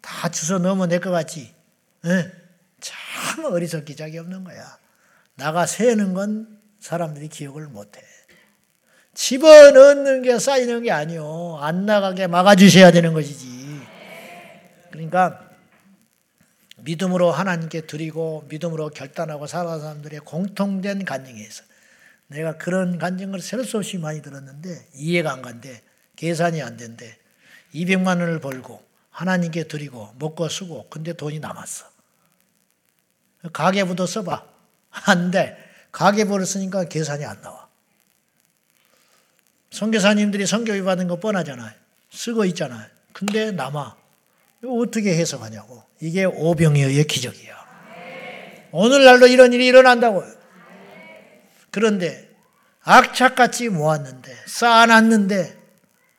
[0.00, 1.54] 다 주워 넣으면 내 것 같지?
[2.02, 2.30] 네?
[2.80, 4.78] 참 어리석기 짝이 없는 거야.
[5.34, 8.00] 나가 세는 건 사람들이 기억을 못해.
[9.22, 11.56] 집어넣는 게 쌓이는 게 아니요.
[11.60, 13.80] 안 나가게 막아주셔야 되는 것이지.
[14.90, 15.48] 그러니까
[16.78, 21.62] 믿음으로 하나님께 드리고 믿음으로 결단하고 살아가는 사람들의 공통된 간증이 있어.
[22.26, 25.82] 내가 그런 간증을 셀 수 없이 많이 들었는데 이해가 안 간대.
[26.16, 27.16] 계산이 안 된대.
[27.76, 31.86] 200만 원을 벌고 하나님께 드리고 먹고 쓰고 근데 돈이 남았어.
[33.52, 34.44] 가계부도 써봐.
[35.06, 35.56] 안 돼.
[35.92, 37.61] 가계부를 쓰니까 계산이 안 나와.
[39.72, 41.72] 선교사님들이 선교비 받은 거 뻔하잖아요.
[42.10, 42.86] 쓰고 있잖아요.
[43.12, 43.96] 근데 남아.
[44.62, 45.82] 이거 어떻게 해석하냐고.
[46.00, 47.62] 이게 오병이어의 기적이야.
[48.70, 50.30] 오늘날도 이런 일이 일어난다고요.
[51.70, 52.30] 그런데
[52.82, 55.58] 악착같이 모았는데 쌓아놨는데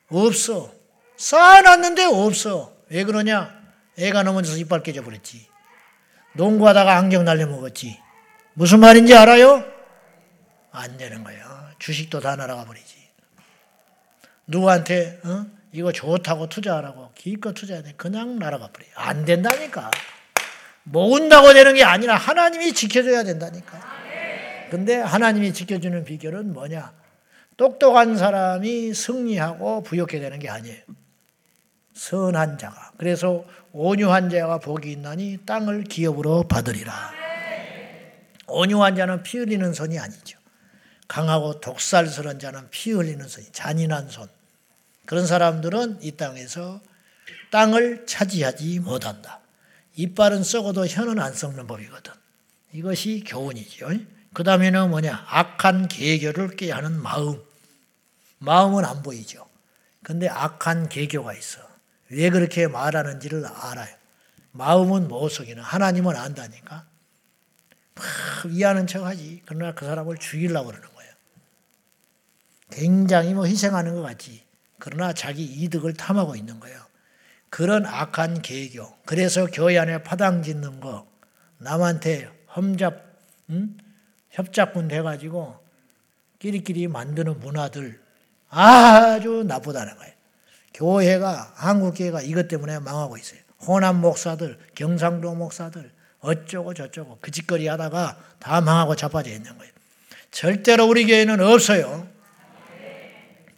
[0.08, 0.72] 없어.
[1.16, 2.74] 쌓아놨는데 없어.
[2.88, 3.54] 왜 그러냐?
[3.98, 5.46] 애가 넘어져서 이빨 깨져버렸지.
[6.34, 8.00] 농구하다가 안경 날려먹었지.
[8.54, 9.64] 무슨 말인지 알아요?
[10.72, 11.72] 안 되는 거야.
[11.78, 12.93] 주식도 다 날아가 버리지.
[14.46, 15.46] 누구한테 어?
[15.72, 17.94] 이거 좋다고 투자하라고 기껏 투자해야 돼.
[17.96, 18.86] 그냥 날아가 버려.
[18.94, 19.90] 안 된다니까.
[20.84, 23.80] 모은다고 되는 게 아니라 하나님이 지켜줘야 된다니까.
[24.70, 26.92] 근데 하나님이 지켜주는 비결은 뭐냐?
[27.56, 30.82] 똑똑한 사람이 승리하고 부욕해 되는 게 아니에요.
[31.94, 32.92] 선한 자가.
[32.98, 37.12] 그래서 온유한 자가 복이 있나니 땅을 기업으로 받으리라.
[38.46, 40.38] 온유한 자는 피 흘리는 손이 아니죠.
[41.08, 44.28] 강하고 독살스러운 자는 피 흘리는 손이 잔인한 손.
[45.06, 46.80] 그런 사람들은 이 땅에서
[47.50, 49.40] 땅을 차지하지 못한다.
[49.96, 52.12] 이빨은 썩어도 혀는 안 썩는 법이거든.
[52.72, 53.88] 이것이 교훈이죠.
[54.32, 55.24] 그 다음에는 뭐냐?
[55.28, 57.40] 악한 계교를 깨하는 마음.
[58.38, 59.48] 마음은 안 보이죠.
[60.02, 61.60] 근데 악한 계교가 있어.
[62.10, 63.94] 왜 그렇게 말하는지를 알아요.
[64.50, 66.86] 마음은 못 속이는 하나님은 안다니까.
[67.94, 68.04] 막
[68.50, 69.42] 이해하는 척 하지.
[69.46, 71.12] 그러나 그 사람을 죽이려고 그러는 거예요.
[72.70, 74.44] 굉장히 뭐 희생하는 것 같지.
[74.78, 76.78] 그러나 자기 이득을 탐하고 있는 거예요.
[77.50, 78.92] 그런 악한 계교.
[79.04, 81.06] 그래서 교회 안에 파당 짓는 거,
[81.58, 83.02] 남한테 험잡,
[83.50, 83.78] 음?
[84.30, 85.56] 협작군 돼가지고
[86.40, 88.00] 끼리끼리 만드는 문화들
[88.48, 90.12] 아주 나쁘다는 거예요.
[90.74, 93.40] 교회가, 한국교회가 이것 때문에 망하고 있어요.
[93.60, 99.72] 호남 목사들, 경상도 목사들, 어쩌고 저쩌고 그 짓거리 하다가 다 망하고 자빠져 있는 거예요.
[100.30, 102.08] 절대로 우리 교회는 없어요.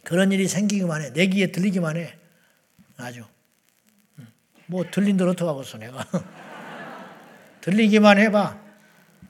[0.06, 1.12] 그런 일이 생기기만 해.
[1.12, 2.16] 내 귀에 들리기만 해.
[2.96, 3.24] 아주.
[4.66, 6.06] 뭐 들린 대로 어떡하겠어 내가.
[7.60, 8.56] 들리기만 해봐.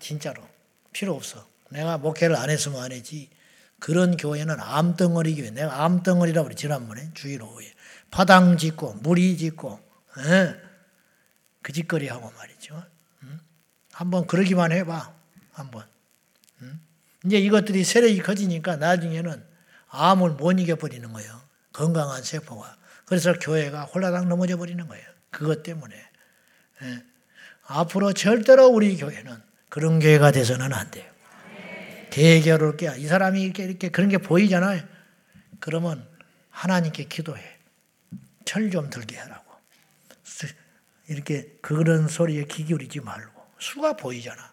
[0.01, 0.47] 진짜로.
[0.93, 1.49] 필요 없어.
[1.71, 3.31] 내가 목회를 안 했으면 안 했지.
[3.79, 5.51] 그런 교회는 암덩어리 교회.
[5.51, 7.73] 내가 암덩어리라고 그래 지난번에 주의로에.
[8.11, 9.81] 파당 짓고 무리 짓고
[10.19, 10.31] 에?
[10.31, 10.57] 예?
[11.63, 12.85] 그 짓거리 하고 말이죠.
[13.23, 13.41] 응?
[13.93, 15.15] 한번 그러기만 해봐.
[15.53, 15.87] 한번.
[16.61, 16.79] 응?
[17.25, 19.46] 이제 이것들이 세력이 커지니까 나중에는
[19.97, 21.41] 암을 못 이겨버리는 거예요.
[21.73, 22.77] 건강한 세포가.
[23.07, 25.05] 그래서 교회가 홀라당 넘어져 버리는 거예요.
[25.31, 25.95] 그것 때문에.
[26.83, 27.03] 예.
[27.67, 31.11] 앞으로 절대로 우리 교회는 그런 교회가 돼서는 안 돼요.
[32.11, 32.95] 대결을 깨.
[32.97, 34.83] 이 사람이 이렇게, 이렇게 그런 게 보이잖아요.
[35.61, 36.07] 그러면
[36.51, 37.43] 하나님께 기도해.
[38.45, 39.45] 철 좀 들게 하라고.
[41.09, 43.43] 이렇게 그런 소리에 귀 기울이지 말고.
[43.59, 44.53] 수가 보이잖아.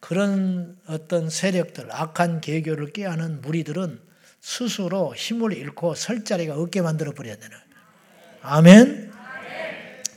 [0.00, 4.00] 그런 어떤 세력들, 악한 개교를 깨하는 무리들은
[4.42, 7.56] 스스로 힘을 잃고 설 자리가 없게 만들어 버려야 되는.
[8.42, 9.12] 아멘.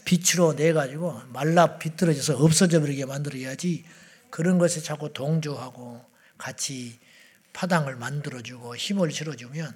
[0.04, 3.86] 빛으로 내 가지고 말라 비틀어져서 없어져 버리게 만들어야지.
[4.32, 6.04] 그런 것에 자꾸 동조하고
[6.38, 7.00] 같이
[7.54, 9.74] 파당을 만들어주고 힘을 실어주면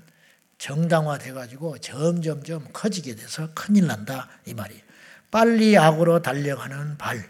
[0.57, 4.81] 정당화돼 가지고 점점점 커지게 돼서 큰일 난다 이 말이에요.
[5.31, 7.23] 빨리 악으로 달려가는 발.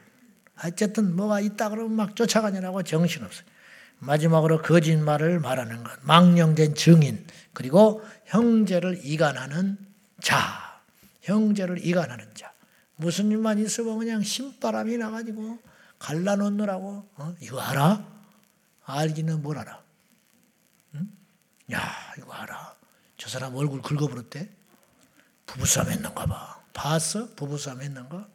[0.63, 3.45] 어쨌든 뭐가 있다 그러면 막 쫓아가냐라고 정신없어요.
[3.99, 9.77] 마지막으로 거짓말을 말하는 것, 망령된 증인, 그리고 형제를 이간하는
[10.21, 10.81] 자,
[11.21, 12.51] 형제를 이간하는 자.
[12.95, 15.59] 무슨 일만 있으면 그냥 신바람이 나가지고
[15.99, 17.35] 갈라놓느라고, 어?
[17.41, 18.05] 이거 알아?
[18.83, 19.81] 알기는 뭘 알아?
[20.95, 21.11] 응?
[21.71, 22.75] 야, 이거 알아.
[23.17, 24.49] 저 사람 얼굴 긁어버렸대?
[25.45, 26.61] 부부싸움 했는가 봐.
[26.73, 27.33] 봤어?
[27.35, 28.27] 부부싸움 했는가?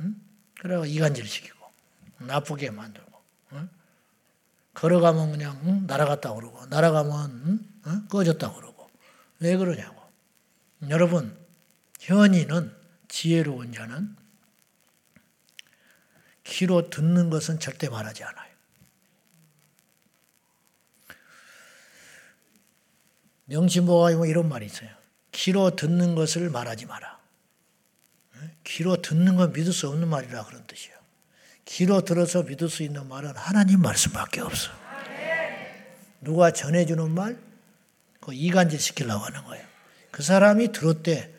[0.00, 0.20] 응?
[0.60, 1.58] 그래가 이간질 시키고
[2.18, 3.22] 나쁘게 만들고
[3.52, 3.68] 응?
[4.78, 5.86] 걸어가면 그냥 응?
[5.88, 8.08] 날아갔다 그러고 날아가면 응?
[8.08, 8.88] 꺼졌다 그러고
[9.40, 10.00] 왜 그러냐고.
[10.88, 11.36] 여러분
[11.98, 12.72] 현이는
[13.08, 14.14] 지혜로운 자는
[16.44, 18.54] 귀로 듣는 것은 절대 말하지 않아요.
[23.46, 24.90] 명심보가 뭐 이런 말이 있어요.
[25.32, 27.18] 귀로 듣는 것을 말하지 마라.
[28.62, 30.97] 귀로 듣는 건 믿을 수 없는 말이라 그런 뜻이에요.
[31.68, 34.70] 귀로 들어서 믿을 수 있는 말은 하나님 말씀밖에 없어.
[36.22, 37.38] 누가 전해주는 말,
[38.20, 39.64] 그 이간질 시키려고 하는 거예요.
[40.10, 41.30] 그 사람이 들었대.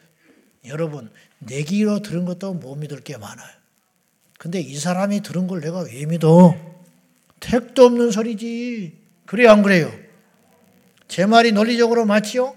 [0.66, 1.10] 여러분,
[1.40, 3.50] 내 귀로 들은 것도 못 믿을 게 많아요.
[4.38, 6.56] 근데 이 사람이 들은 걸 내가 왜 믿어?
[7.40, 8.98] 택도 없는 소리지.
[9.26, 9.92] 그래요, 안 그래요?
[11.08, 12.56] 제 말이 논리적으로 맞지요?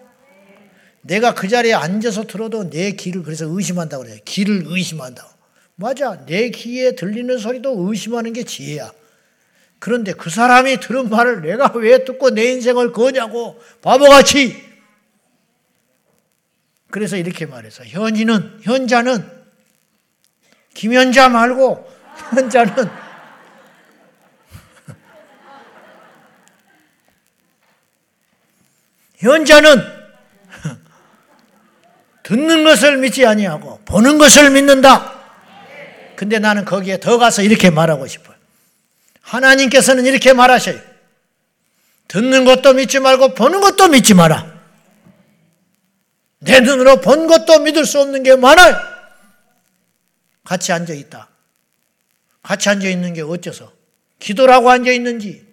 [1.00, 4.18] 내가 그 자리에 앉아서 들어도 내 귀를 그래서 의심한다고 그래요.
[4.26, 5.32] 귀를 의심한다.
[5.74, 6.24] 맞아.
[6.26, 8.92] 내 귀에 들리는 소리도 의심하는 게 지혜야.
[9.78, 14.56] 그런데 그 사람이 들은 말을 내가 왜 듣고 내 인생을 거냐고 바보같이.
[16.90, 19.28] 그래서 이렇게 말해서 현이는 현자는
[20.74, 21.90] 김현자 말고
[22.30, 22.90] 현자는
[29.16, 30.02] 현자는
[32.22, 35.11] 듣는 것을 믿지 아니하고 보는 것을 믿는다.
[36.22, 38.36] 근데 나는 거기에 더 가서 이렇게 말하고 싶어요.
[39.22, 40.78] 하나님께서는 이렇게 말하셔요.
[42.06, 44.46] 듣는 것도 믿지 말고 보는 것도 믿지 마라.
[46.38, 48.76] 내 눈으로 본 것도 믿을 수 없는 게 많아요.
[50.44, 51.28] 같이 앉아 있다.
[52.44, 53.72] 같이 앉아 있는 게 어째서?
[54.20, 55.44] 기도를 하고 앉아 있는지,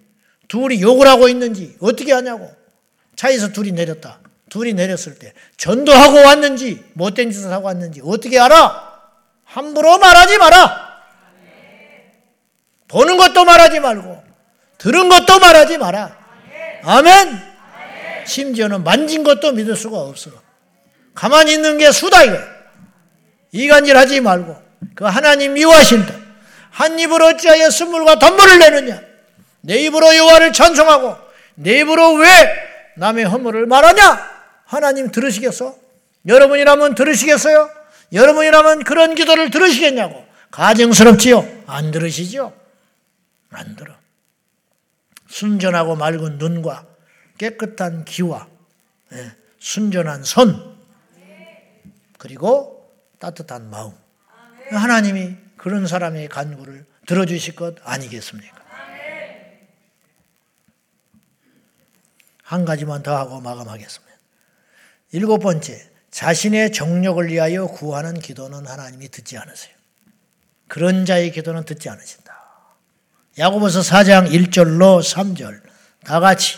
[0.48, 2.56] 둘이 욕을 하고 있는지, 어떻게 하냐고.
[3.16, 4.20] 차에서 둘이 내렸다.
[4.50, 8.89] 둘이 내렸을 때 전도하고 왔는지 못된 짓을 하고 왔는지 어떻게 알아?
[9.50, 10.90] 함부로 말하지 마라.
[12.88, 14.24] 보는 것도 말하지 말고
[14.78, 16.18] 들은 것도 말하지 마라.
[16.84, 17.50] 아멘.
[18.26, 20.32] 심지어는 만진 것도 믿을 수가 없어.
[21.14, 22.38] 가만히 있는 게 수다 이거.
[23.52, 24.56] 이간질 하지 말고
[24.96, 26.14] 그 하나님 미워하신다.
[26.70, 29.02] 한 입으로 어찌하여 선물과 돈물을 내느냐?
[29.62, 31.18] 내 입으로 여호와를 찬송하고
[31.56, 32.28] 내 입으로 왜
[32.98, 34.30] 남의 허물을 말하냐?
[34.66, 35.76] 하나님 들으시겠어?
[36.28, 37.79] 여러분이라면 들으시겠어요?
[38.12, 40.26] 여러분이라면 그런 기도를 들으시겠냐고.
[40.52, 41.64] 가증스럽지요?
[41.68, 42.58] 안 들으시죠?
[43.52, 43.94] 안 들어.
[45.28, 46.86] 순전하고 맑은 눈과
[47.38, 48.48] 깨끗한 귀와
[49.14, 50.78] 예, 순전한 손
[52.18, 53.94] 그리고 따뜻한 마음
[54.72, 58.60] 하나님이 그런 사람의 간구를 들어주실 것 아니겠습니까?
[62.44, 64.16] 한 가지만 더 하고 마감하겠습니다.
[65.12, 69.74] 일곱 번째, 자신의 정력을 위하여 구하는 기도는 하나님이 듣지 않으세요.
[70.68, 72.40] 그런 자의 기도는 듣지 않으신다.
[73.38, 75.62] 야고보서 4장 1절로 3절
[76.04, 76.58] 다 같이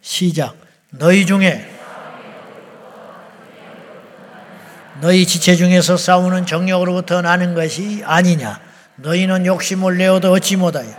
[0.00, 0.56] 시작.
[0.90, 1.68] 너희 중에
[5.00, 8.60] 너희 지체 중에서 싸우는 정력으로부터 나는 것이 아니냐.
[8.96, 10.92] 너희는 욕심을 내어도 얻지 못하여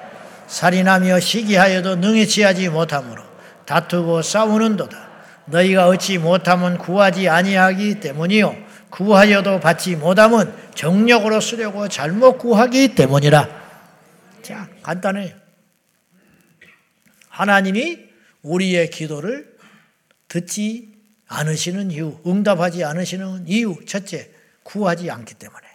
[0.48, 3.24] 살인하며 시기하여도 능히 취하지 못하므로
[3.66, 5.03] 다투고 싸우는도다.
[5.46, 8.56] 너희가 얻지 못하면 구하지 아니하기 때문이요.
[8.90, 13.64] 구하여도 받지 못하면 정력으로 쓰려고 잘못 구하기 때문이라.
[14.44, 15.36] 자, 간단해요.
[17.30, 17.98] 하나님이
[18.44, 19.58] 우리의 기도를
[20.28, 20.94] 듣지
[21.28, 24.32] 않으시는 이유, 응답하지 않으시는 이유, 첫째,
[24.62, 25.68] 구하지 않기 때문에.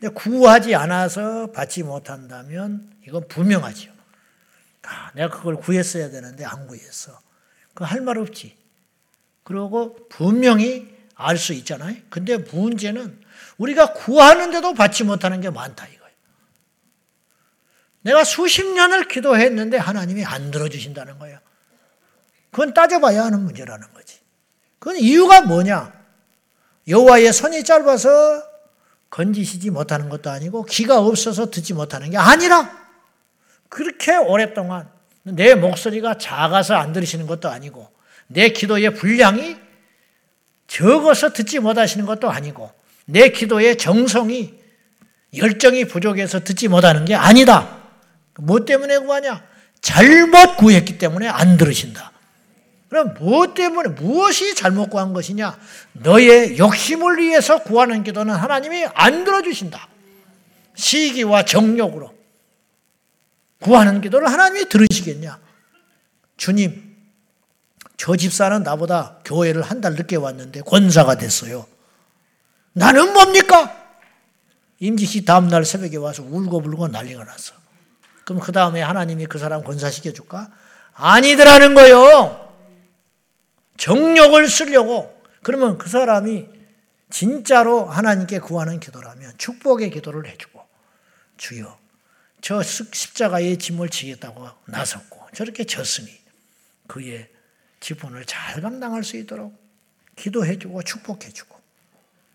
[0.00, 0.08] 네.
[0.08, 3.92] 구하지 않아서 받지 못한다면 이건 분명하죠.
[4.82, 7.20] 아, 내가 그걸 구했어야 되는데 안 구했어.
[7.74, 8.56] 그 할 말 없지.
[9.44, 11.96] 그리고 분명히 알 수 있잖아요.
[12.10, 13.20] 근데 문제는
[13.58, 16.12] 우리가 구하는데도 받지 못하는 게 많다 이거예요.
[18.02, 21.38] 내가 수십 년을 기도했는데 하나님이 안 들어주신다는 거예요.
[22.50, 24.18] 그건 따져봐야 하는 문제라는 거지.
[24.78, 25.92] 그건 이유가 뭐냐?
[26.88, 28.42] 여호와의 손이 짧아서
[29.10, 32.70] 건지시지 못하는 것도 아니고 귀가 없어서 듣지 못하는 게 아니라
[33.68, 34.90] 그렇게 오랫동안
[35.24, 37.88] 내 목소리가 작아서 안 들으시는 것도 아니고
[38.26, 39.56] 내 기도의 분량이
[40.66, 42.70] 적어서 듣지 못하시는 것도 아니고
[43.04, 44.54] 내 기도의 정성이
[45.36, 47.82] 열정이 부족해서 듣지 못하는 게 아니다.
[48.38, 49.44] 뭐 때문에 구하냐?
[49.80, 52.12] 잘못 구했기 때문에 안 들으신다.
[52.88, 55.58] 그럼 무엇 때문에 무엇이 잘못 구한 것이냐?
[55.94, 59.88] 너의 욕심을 위해서 구하는 기도는 하나님이 안 들어주신다.
[60.74, 62.12] 시기와 정욕으로
[63.62, 65.38] 구하는 기도를 하나님이 들으시겠냐?
[66.36, 66.96] 주님,
[67.96, 71.66] 저 집사는 나보다 교회를 한 달 늦게 왔는데 권사가 됐어요.
[72.72, 73.78] 나는 뭡니까?
[74.80, 77.54] 임지씨 다음날 새벽에 와서 울고불고 난리가 났어.
[78.24, 80.50] 그럼 그 다음에 하나님이 그 사람 권사시켜줄까?
[80.94, 82.52] 아니더라는 거요.
[83.76, 85.22] 정력을 쓰려고.
[85.42, 86.48] 그러면 그 사람이
[87.10, 90.60] 진짜로 하나님께 구하는 기도라면 축복의 기도를 해주고
[91.36, 91.78] 주여
[92.42, 96.10] 저 십자가의 짐을 지겠다고 나섰고 저렇게 졌으니
[96.88, 97.28] 그의
[97.80, 99.56] 지분을 잘 감당할 수 있도록
[100.16, 101.56] 기도해주고 축복해주고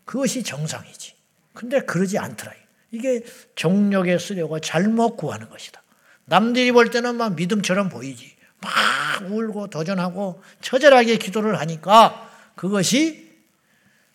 [0.05, 1.13] 그것이 정상이지.
[1.53, 2.53] 근데 그러지 않더라.
[2.91, 3.23] 이게
[3.55, 5.83] 정력에 쓰려고 잘못 구하는 것이다.
[6.25, 8.35] 남들이 볼 때는 막 믿음처럼 보이지.
[8.59, 13.27] 막 울고 도전하고 처절하게 기도를 하니까 그것이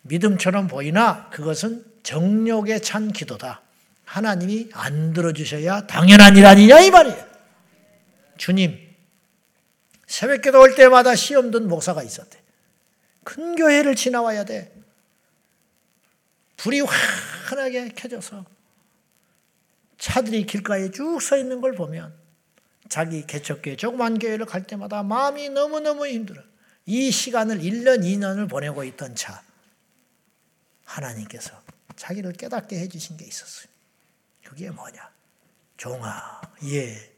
[0.02, 3.62] 믿음처럼 보이나 그것은 정력에 찬 기도다.
[4.12, 7.26] 하나님이 안 들어주셔야 당연한 일 아니냐 이 말이에요.
[8.36, 8.78] 주님,
[10.06, 12.38] 새벽 기도 올 때마다 시험 든 목사가 있었대.
[13.24, 14.70] 큰 교회를 지나와야 돼.
[16.58, 18.44] 불이 환하게 켜져서
[19.96, 22.14] 차들이 길가에 쭉 서 있는 걸 보면
[22.90, 26.42] 자기 개척교회 조그만 교회를 갈 때마다 마음이 너무너무 힘들어.
[26.84, 29.42] 이 시간을 1년, 2년을 보내고 있던 차.
[30.84, 31.62] 하나님께서
[31.96, 33.71] 자기를 깨닫게 해주신 게 있었어요.
[34.52, 35.10] 그게 뭐냐?
[35.78, 37.10] 종아, 예.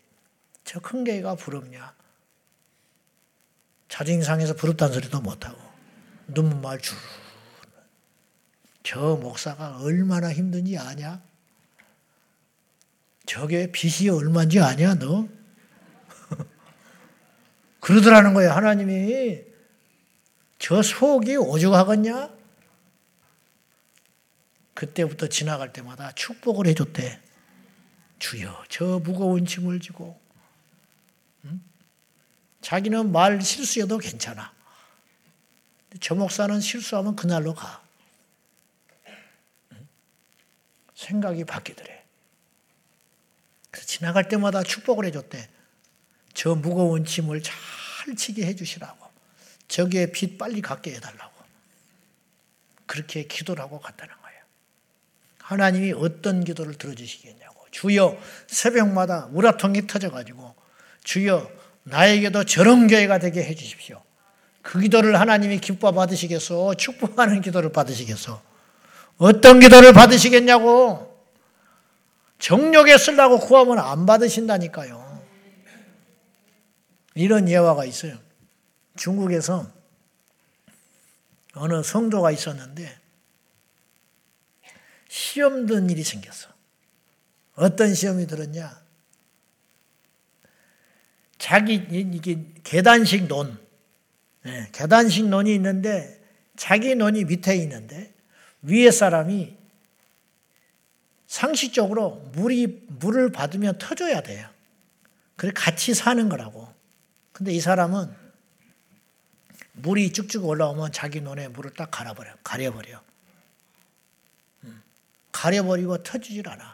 [0.63, 1.93] 저큰 교회가 부럽냐?
[3.89, 5.61] 자존상에서 부럽다는 소리도 못하고
[6.29, 6.97] 눈물 줄.
[8.85, 11.21] 저 목사가 얼마나 힘든지 아냐?
[13.27, 15.29] 저게 빚이 얼마인지 아냐, 너?
[17.81, 19.43] 그러더라는 거예요, 하나님이.
[20.61, 22.31] 저 속이 오죽하겠냐?
[24.75, 27.24] 그때부터 지나갈 때마다 축복을 해줬대.
[28.25, 30.19] 주여, 저 무거운 짐을 지고.
[31.45, 31.61] 응?
[32.63, 34.51] 자기는 말 실수해도 괜찮아.
[36.01, 37.85] 저 목사는 실수하면 그날로 가.
[40.95, 42.03] 생각이 바뀌더래.
[43.71, 45.51] 그래서 지나갈 때마다 축복을 해줬대.
[46.33, 47.55] 저 무거운 짐을 잘
[48.17, 49.07] 치게 해주시라고.
[49.69, 51.45] 저기에 빛 빨리 갖게 해달라고.
[52.87, 54.43] 그렇게 기도를 하고 갔다는 거예요.
[55.41, 57.44] 하나님이 어떤 기도를 들어주시겠냐고.
[57.75, 58.17] 주여
[58.47, 60.55] 새벽마다 우라통이 터져가지고
[61.03, 61.51] 주여
[61.83, 64.01] 나에게도 저런 교회가 되게 해주십시오.
[64.63, 66.75] 그 기도를 하나님이 기뻐 받으시겠어?
[66.75, 68.41] 축복하는 기도를 받으시겠어?
[69.19, 71.13] 어떤 기도를 받으시겠냐고.
[72.39, 75.23] 정력에 쓰려고 구하면 안 받으신다니까요.
[77.17, 78.17] 이런 예화가 있어요.
[78.97, 79.67] 중국에서
[81.55, 82.99] 어느 성도가 있었는데
[85.09, 86.54] 시험 든 일이 생겼어.
[87.55, 88.83] 어떤 시험이 들었냐?
[91.39, 93.59] 자기 이게 계단식 논,
[94.43, 96.23] 네, 계단식 논이 있는데
[96.57, 98.13] 자기 논이 밑에 있는데
[98.63, 99.57] 위에 사람이
[101.27, 104.49] 상식적으로 물이 물을 받으면 터져야 돼요.
[105.37, 106.73] 그래 같이 사는 거라고.
[107.33, 108.15] 근데 이 사람은
[109.73, 113.03] 물이 쭉쭉 올라오면 자기 논에 물을 딱 갈아버려, 가려버려.
[114.65, 114.83] 음,
[115.33, 116.74] 가려버리고 터지질 않아.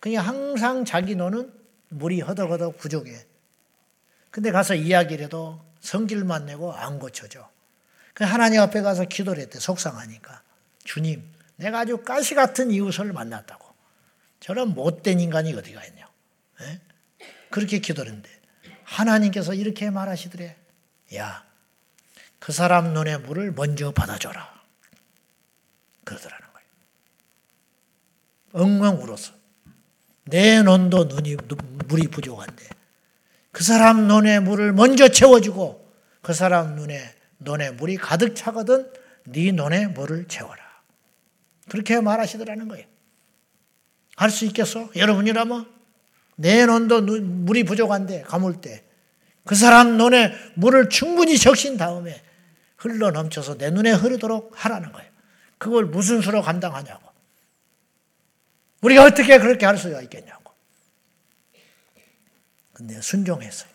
[0.00, 1.52] 그냥 항상 자기 논은
[1.88, 3.26] 물이 허덕허덕 부족해.
[4.30, 7.50] 근데 가서 이야기를 해도 성질만 내고 안 고쳐져.
[8.14, 10.42] 그 하나님 앞에 가서 기도를 했대, 속상하니까.
[10.84, 11.22] 주님,
[11.56, 13.66] 내가 아주 가시 같은 이웃을 만났다고.
[14.40, 16.08] 저런 못된 인간이 어디가 있냐.
[16.60, 16.80] 네?
[17.50, 18.30] 그렇게 기도를 했는데,
[18.84, 20.56] 하나님께서 이렇게 말하시더래.
[21.16, 21.44] 야,
[22.38, 24.62] 그 사람 눈의 물을 먼저 받아줘라.
[26.04, 26.68] 그러더라는 거예요.
[28.64, 29.37] 엉엉 울었어.
[30.28, 31.36] 내 논도 눈이,
[31.86, 32.64] 물이 부족한데,
[33.50, 35.88] 그 사람 눈의 물을 먼저 채워주고,
[36.22, 37.00] 그 사람 눈에,
[37.38, 38.90] 논에 물이 가득 차거든,
[39.24, 40.62] 네 논에 물을 채워라.
[41.68, 42.86] 그렇게 말하시더라는 거예요.
[44.16, 44.90] 할 수 있겠어?
[44.96, 45.66] 여러분이라면?
[46.36, 48.84] 내 논도 물이 부족한데, 가물 때.
[49.44, 52.20] 그 사람 논에 물을 충분히 적신 다음에
[52.76, 55.10] 흘러 넘쳐서 내 눈에 흐르도록 하라는 거예요.
[55.56, 57.07] 그걸 무슨 수로 감당하냐고.
[58.80, 60.52] 우리가 어떻게 그렇게 할 수가 있겠냐고.
[62.72, 63.70] 근데 순종했어요.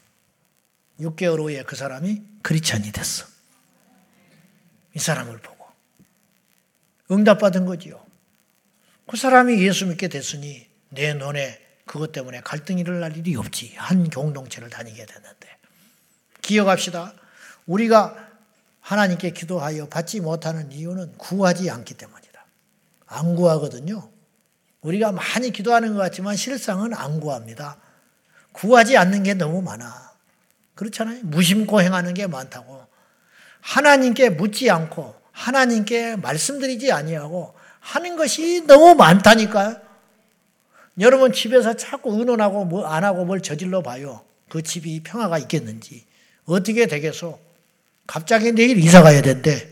[0.99, 3.25] 6개월 후에 그 사람이 크리스천이 됐어.
[4.95, 5.65] 이 사람을 보고.
[7.11, 8.03] 응답받은 거지요.
[9.07, 13.73] 그 사람이 예수 믿게 됐으니 내 눈에 그것 때문에 갈등이 일어날 일이 없지.
[13.75, 15.57] 한 공동체를 다니게 됐는데.
[16.41, 17.13] 기억합시다.
[17.65, 18.31] 우리가
[18.79, 22.45] 하나님께 기도하여 받지 못하는 이유는 구하지 않기 때문이다.
[23.07, 24.12] 안 구하거든요.
[24.83, 27.77] 우리가 많이 기도하는 것 같지만 실상은 안 구합니다.
[28.51, 30.11] 구하지 않는 게 너무 많아.
[30.75, 31.21] 그렇잖아요.
[31.23, 32.85] 무심코 행하는 게 많다고.
[33.61, 39.77] 하나님께 묻지 않고 하나님께 말씀드리지 아니하고 하는 것이 너무 많다니까요.
[40.99, 44.23] 여러분 집에서 자꾸 의논하고 뭐 안 하고 뭘 저질러 봐요.
[44.49, 46.05] 그 집이 평화가 있겠는지
[46.45, 47.39] 어떻게 되겠어?
[48.05, 49.69] 갑자기 내일 이사 가야 된대.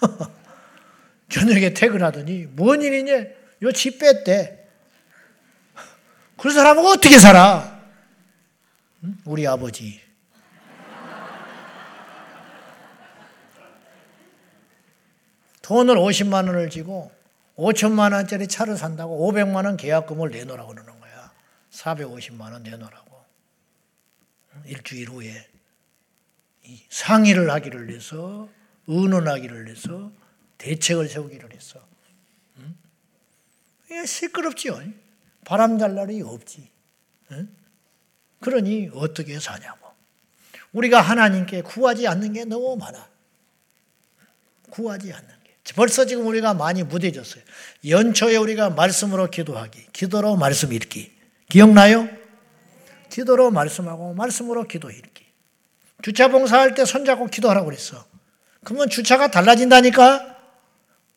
[1.28, 3.24] 저녁에 퇴근하더니 뭔 일이냐?
[3.62, 4.64] 요 집 뺐대.
[6.36, 7.80] 그 사람은 어떻게 살아?
[9.24, 10.00] 우리 아버지.
[15.62, 17.10] 돈을 50만 원을 지고
[17.56, 21.32] 5천만 원짜리 차를 산다고 500만 원 계약금을 내놓으라고 그러는 거야.
[21.70, 23.24] 450만 원 내놓으라고.
[24.66, 25.48] 일주일 후에
[26.88, 28.48] 상의를 하기를 해서
[28.86, 30.12] 의논하기를 해서
[30.58, 31.80] 대책을 세우기를 했어.
[33.90, 34.06] 응?
[34.06, 34.80] 시끄럽지요.
[35.44, 36.68] 바람 잘 날이 없지.
[37.32, 37.48] 응?
[38.40, 39.86] 그러니 어떻게 사냐고.
[40.72, 43.08] 우리가 하나님께 구하지 않는 게 너무 많아.
[44.70, 45.54] 구하지 않는 게.
[45.74, 47.42] 벌써 지금 우리가 많이 무뎌졌어요.
[47.88, 51.16] 연초에 우리가 말씀으로 기도하기, 기도로 말씀 읽기.
[51.48, 52.08] 기억나요?
[53.08, 55.24] 기도로 말씀하고 말씀으로 기도 읽기.
[56.02, 58.04] 주차 봉사할 때 손잡고 기도하라고 그랬어.
[58.64, 60.36] 그러면 주차가 달라진다니까?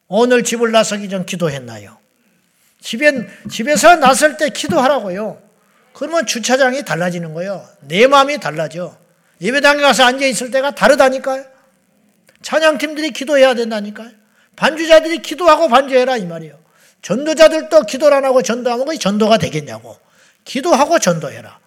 [0.07, 1.98] 오늘 집을 나서기 전 기도했나요?
[2.81, 5.41] 집에, 집에서 나설 때 기도하라고요.
[5.93, 7.65] 그러면 주차장이 달라지는 거예요.
[7.81, 8.95] 내 마음이 달라져.
[9.41, 11.45] 예배당에 가서 앉아있을 때가 다르다니까요.
[12.41, 14.11] 찬양팀들이 기도해야 된다니까요.
[14.55, 16.57] 반주자들이 기도하고 반주해라 이 말이에요.
[17.01, 19.97] 전도자들도 기도를 안 하고 전도하면 그 전도가 되겠냐고.
[20.43, 21.59] 기도하고 전도해라.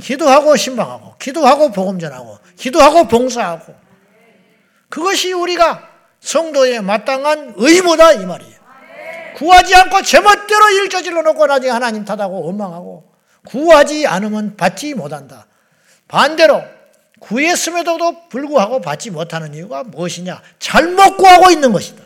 [0.00, 3.74] 기도하고 신방하고, 기도하고 복음 전하고, 기도하고 봉사하고.
[4.88, 5.88] 그것이 우리가
[6.20, 8.51] 성도에 마땅한 의무다 이 말이에요.
[9.42, 13.10] 구하지 않고 제멋대로 일 저질러 놓고 나중에 하나님 탓하고 원망하고
[13.44, 15.46] 구하지 않으면 받지 못한다.
[16.06, 16.62] 반대로
[17.18, 20.40] 구했음에도 불구하고 받지 못하는 이유가 무엇이냐?
[20.60, 22.04] 잘못 구하고 있는 것이다.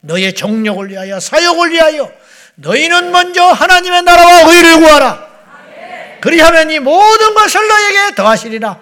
[0.00, 2.08] 너의 정력을 위하여 사역을 위하여
[2.54, 5.26] 너희는 먼저 하나님의 나라와 의를 구하라.
[6.20, 8.78] 그리하면 이 모든 것을 너에게 더하시리라.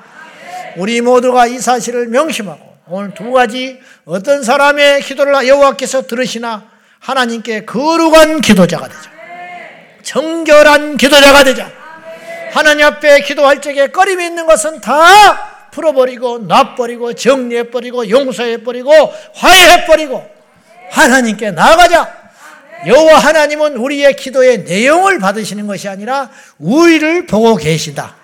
[0.77, 6.74] 우리 모두가 이 사실을 명심하고 오늘 두 가지 어떤 사람의 기도를 여호와께서 들으시나
[7.05, 9.11] 하나님께 거룩한 기도자가 되자.
[10.03, 11.71] 정결한 기도자가 되자.
[12.53, 18.91] 하나님 앞에 기도할 적에 꺼림이 있는 것은 다 풀어버리고 놔버리고 정리해버리고 용서해버리고
[19.35, 20.31] 화해해버리고
[20.93, 22.25] 하나님께 나아가자.
[22.87, 28.17] 여호와 하나님은 우리의 기도의 내용을 받으시는 것이 아니라 우리를 보고 계신다.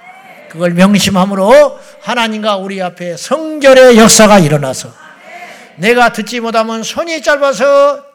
[0.49, 4.93] 그걸 명심함으로 하나님과 우리 앞에 성결의 역사가 일어나서
[5.77, 8.10] 내가 듣지 못하면 손이 짧아서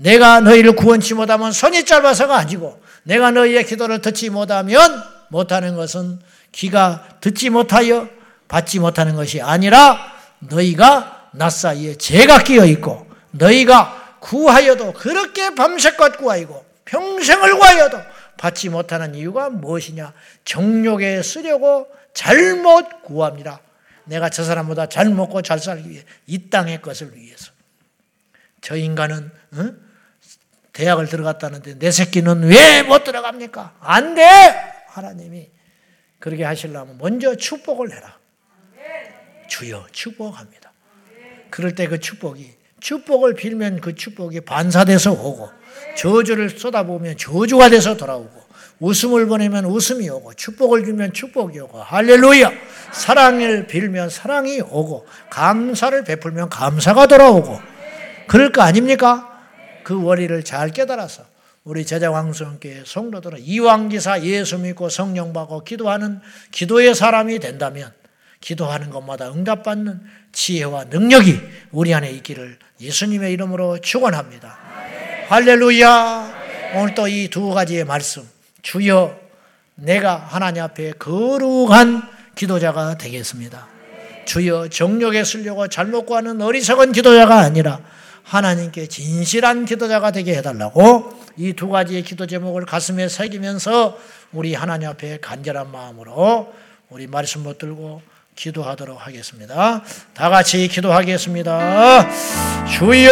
[0.00, 6.20] 내가 너희를 구원치 못하면 손이 짧아서가 아니고 내가 너희의 기도를 듣지 못하면 못하는 것은
[6.52, 8.08] 귀가 듣지 못하여
[8.48, 9.98] 받지 못하는 것이 아니라
[10.40, 17.98] 너희가 나 사이에 죄가 끼어 있고 너희가 구하여도 그렇게 밤새껏 구하이고 평생을 구하여도
[18.38, 20.14] 받지 못하는 이유가 무엇이냐?
[20.46, 23.60] 정욕에 쓰려고 잘못 구합니다.
[24.04, 27.52] 내가 저 사람보다 잘 먹고 잘 살기 위해 이 땅의 것을 위해서.
[28.62, 29.89] 저 인간은 어?
[30.80, 33.74] 대학을 들어갔다는데 내 새끼는 왜 못 들어갑니까?
[33.80, 34.22] 안 돼!
[34.88, 35.48] 하나님이
[36.18, 38.18] 그렇게 하시려면 먼저 축복을 해라.
[39.48, 40.72] 주여 축복합니다.
[41.50, 45.50] 그럴 때 그 축복이 축복을 빌면 그 축복이 반사돼서 오고
[45.96, 48.40] 저주를 쏟아보면 저주가 돼서 돌아오고
[48.78, 52.50] 웃음을 보내면 웃음이 오고 축복을 주면 축복이 오고 할렐루야
[52.92, 57.60] 사랑을 빌면 사랑이 오고 감사를 베풀면 감사가 돌아오고
[58.26, 59.29] 그럴 거 아닙니까?
[59.84, 61.24] 그 원리를 잘 깨달아서
[61.64, 66.20] 우리 제자왕성교회 성도들은 이왕기사 예수 믿고 성령 받고 기도하는
[66.52, 67.92] 기도의 사람이 된다면
[68.40, 70.00] 기도하는 것마다 응답받는
[70.32, 71.38] 지혜와 능력이
[71.72, 74.58] 우리 안에 있기를 예수님의 이름으로 축원합니다.
[75.28, 76.40] 할렐루야.
[76.76, 78.26] 오늘 또 이 두 가지의 말씀.
[78.62, 79.18] 주여
[79.74, 82.02] 내가 하나님 앞에 거룩한
[82.34, 83.66] 기도자가 되겠습니다.
[84.24, 87.80] 주여 정욕에 쓰려고 잘못 구하는 어리석은 기도자가 아니라
[88.30, 93.98] 하나님께 진실한 기도자가 되게 해달라고 이 두 가지의 기도 제목을 가슴에 새기면서
[94.32, 96.52] 우리 하나님 앞에 간절한 마음으로
[96.90, 98.02] 우리 말씀 붙들고
[98.36, 99.82] 기도하도록 하겠습니다.
[100.14, 102.06] 다 같이 기도하겠습니다.
[102.68, 103.10] 주여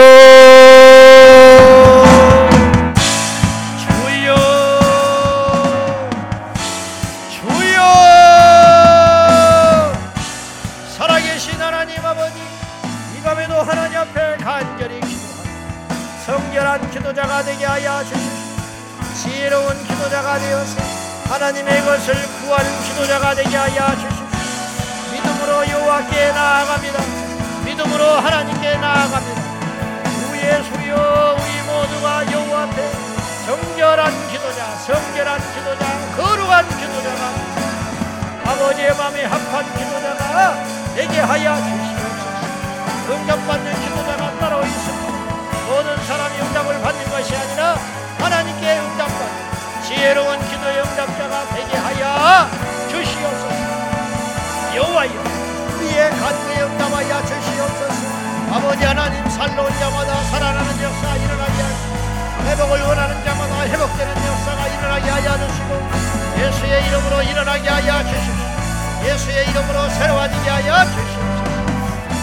[67.18, 69.04] 이름으로 일어나게 하여 주십시오.
[69.04, 71.42] 예수의 이름으로 새로워지게 하여 주시옵소서.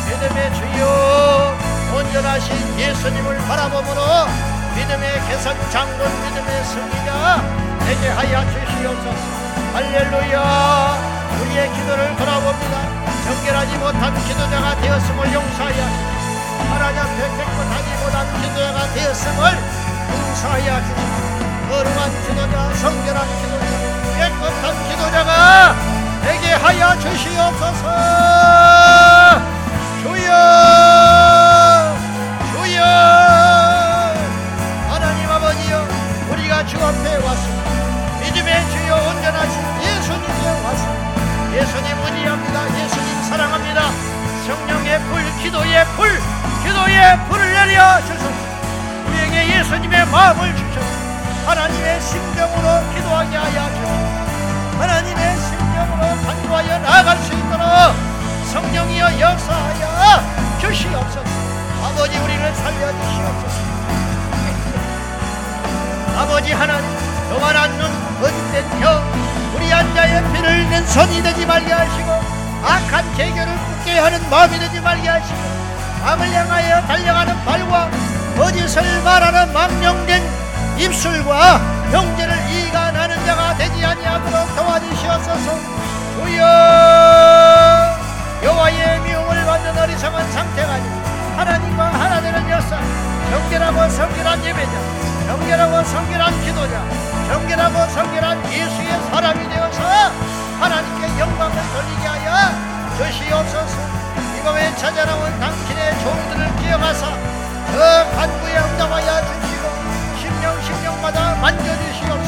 [0.08, 1.58] 믿음의 주여
[1.96, 4.02] 온전하신 예수님을 바라보므로
[4.76, 7.44] 믿음의 개선 장군 믿음의 승리자
[7.86, 9.20] 되게 하여 주시옵소서.
[9.74, 10.38] 할렐루야.
[11.42, 12.76] 우리의 기도를 돌아봅니다.
[13.26, 16.74] 정결하지 못한 기도자가 되었음을 용서하여 주시옵소서.
[16.74, 19.40] 하나님 앞에 깨끗하지 못한 기도자가 되었음을
[20.12, 21.36] 용서하여 주시옵소서.
[21.70, 23.55] 거룩한 기도자, 성결한 기도자,
[24.18, 25.76] 깨끗한 기도자가
[26.24, 27.84] 되게 하여 주시옵소서.
[30.02, 30.32] 주여,
[32.52, 32.84] 주여,
[34.90, 35.88] 하나님 아버지여,
[36.32, 37.70] 우리가 주 앞에 왔습니다.
[38.22, 41.06] 믿음의 주여 온전하신 예수님께 왔습니다.
[41.54, 42.58] 예수님 의지합니다.
[42.84, 43.80] 예수님 사랑합니다.
[44.48, 46.22] 성령의 불, 기도의 불,
[46.64, 48.30] 기도의 불을 내려 주소서.
[49.08, 50.88] 우리에게 예수님의 마음을 주셔서
[51.48, 54.05] 하나님의 심정으로 기도하게 하여 주소서.
[54.80, 57.66] 하나님의 심정으로 간구하여 나아갈 수 있도록
[58.52, 60.24] 성령이여 역사하여
[60.60, 61.24] 주시옵소서.
[61.84, 63.66] 아버지 우리를 살려 주시옵소서.
[66.18, 66.90] 아버지 하나님
[67.30, 69.04] 교만한 눈, 거짓된 혀,
[69.56, 72.12] 우리 한자의 피를 낸 손이 되지 말게 하시고
[72.64, 75.38] 악한 계교를 굳게 하는 마음이 되지 말게 하시고
[76.06, 77.90] 암을 향하여 달려가는 발과
[78.38, 80.24] 거짓을 말하는 망령된
[80.78, 81.58] 입술과
[81.92, 82.65] 형제를 이
[84.26, 85.52] 하도록 도와주시옵소서.
[86.16, 86.42] 주여
[88.44, 91.02] 여호와의 미움을 받는 어리석은 상태가 아니고
[91.38, 92.80] 하나님과 하나 되는 역사
[93.30, 94.72] 정결하고 성결한 예배자
[95.28, 96.84] 정결하고 성결한 기도자
[97.28, 99.82] 정결하고 성결한 예수의 사람이 되어서
[100.60, 102.50] 하나님께 영광을 돌리게 하여
[102.98, 103.78] 주시옵소서.
[104.38, 107.08] 이 밤에 찾아나온 당신의 종들을 기억하사
[107.72, 109.64] 저 간구에 응답하여 주시고
[110.20, 112.25] 심령 심령마다 하여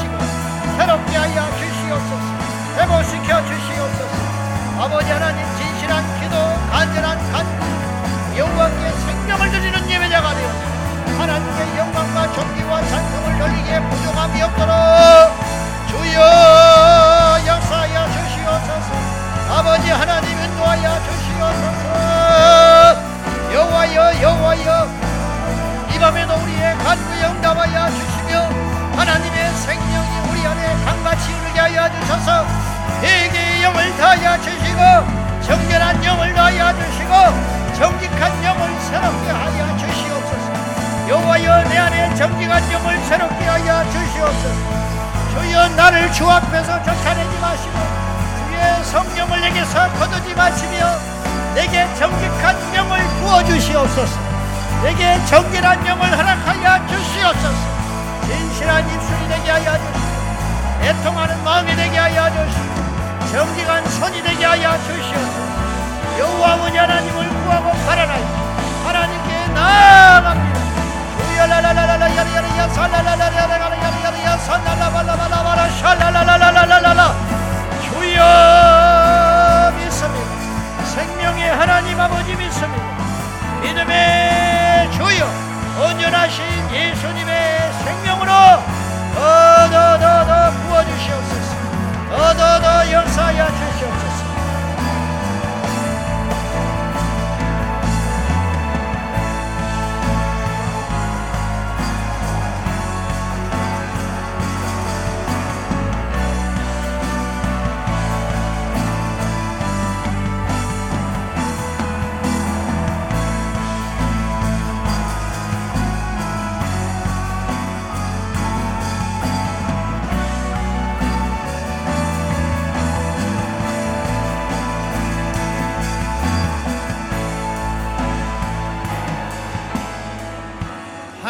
[1.88, 2.21] 주시옵소서.
[2.77, 4.17] 회복시켜 주시옵소서.
[4.79, 6.35] 아버지 하나님 진실한 기도
[6.69, 10.49] 간절한 간구 여호와께 생명을 드리는 예배자가 되어
[11.17, 14.75] 하나님의 영광과 존귀와 찬송을 돌리기에 부족함이 없도록
[15.89, 16.56] 주여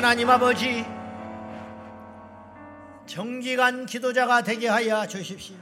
[0.07, 0.85] 하나님 아버지
[3.05, 5.57] 정직한 기도자가 되게 하여 주십시오.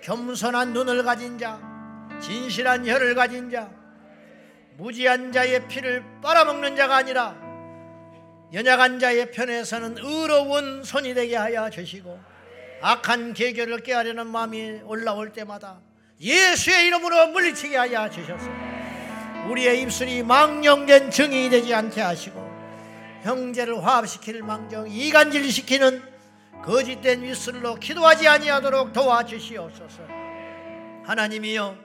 [0.00, 1.58] 겸손한 눈을 가진 자,
[2.20, 3.68] 진실한 혀를 가진 자
[4.76, 7.34] 무지한 자의 피를 빨아먹는 자가 아니라
[8.52, 12.16] 연약한 자의 편에 서는 의로운 손이 되게 하여 주시고
[12.80, 15.80] 악한 계결을 깨하려는 마음이 올라올 때마다
[16.20, 18.48] 예수의 이름으로 물리치게 하여 주셔서
[19.48, 22.47] 우리의 입술이 망령된 증인이 되지 않게 하시고
[23.22, 26.02] 형제를 화합시킬 망정 이간질시키는
[26.62, 30.02] 거짓된 윗술로 기도하지 아니하도록 도와주시옵소서.
[31.04, 31.76] 하나님이여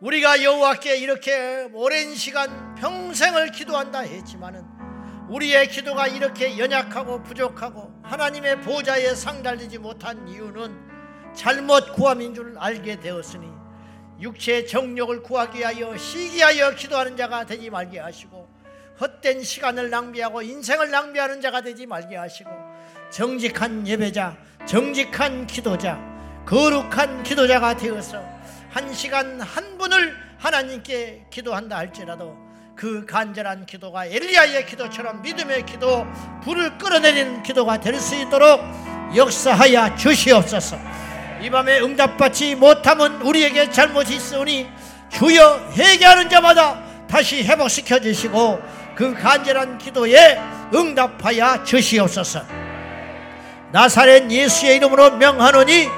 [0.00, 4.64] 우리가 여호와께 이렇게 오랜 시간 평생을 기도한다 했지만은
[5.28, 10.76] 우리의 기도가 이렇게 연약하고 부족하고 하나님의 보좌에 상달되지 못한 이유는
[11.34, 13.48] 잘못 구함인 줄 알게 되었으니
[14.20, 18.51] 육체의 정욕을 구하기 위하여 시기하여 기도하는 자가 되지 말게 하시고
[19.02, 22.50] 헛된 시간을 낭비하고 인생을 낭비하는 자가 되지 말게 하시고
[23.10, 25.98] 정직한 예배자, 정직한 기도자,
[26.46, 28.22] 거룩한 기도자가 되어서
[28.70, 32.36] 한 시간 한 분을 하나님께 기도한다 할지라도
[32.76, 36.06] 그 간절한 기도가 엘리야의 기도처럼 믿음의 기도,
[36.44, 38.60] 불을 끌어내리는 기도가 될 수 있도록
[39.14, 40.78] 역사하여 주시옵소서.
[41.42, 44.68] 이 밤에 응답받지 못함은 우리에게 잘못이 있으니
[45.10, 48.58] 주여 회개하는 자마다 다시 회복시켜 주시고
[48.94, 50.40] 그 간절한 기도에
[50.74, 52.42] 응답하여 주시옵소서.
[53.72, 55.88] 나사렛 예수의 이름으로 명하노니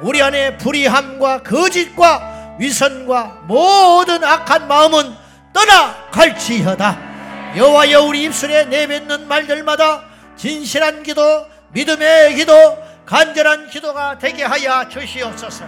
[0.00, 5.14] 우리 안에 불의함과 거짓과 위선과 모든 악한 마음은
[5.52, 7.08] 떠나갈지어다.
[7.56, 10.04] 여호와여 우리 입술에 내뱉는 말들마다
[10.36, 15.64] 진실한 기도, 믿음의 기도, 간절한 기도가 되게 하여 주시옵소서.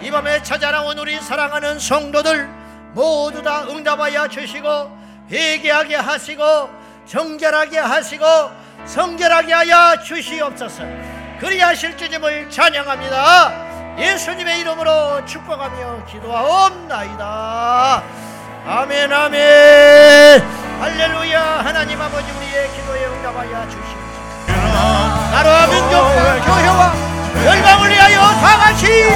[0.00, 2.48] 이 밤에 찾아나온 우리 사랑하는 성도들
[2.94, 4.97] 모두 다 응답하여 주시고
[5.30, 6.70] 회개하게 하시고
[7.06, 8.24] 정결하게 하시고
[8.84, 10.84] 성결하게 하여 주시옵소서.
[11.40, 13.96] 그리하실 주님을 찬양합니다.
[13.98, 18.02] 예수님의 이름으로 축복하며 기도하옵나이다.
[18.66, 20.42] 아멘 아멘
[20.78, 24.52] 할렐루야 하나님 아버지 우리의 기도에 응답하여 주시옵소서
[25.32, 26.92] 나라와 민족과 교회와
[27.46, 29.08] 열방을 위하여 다 같이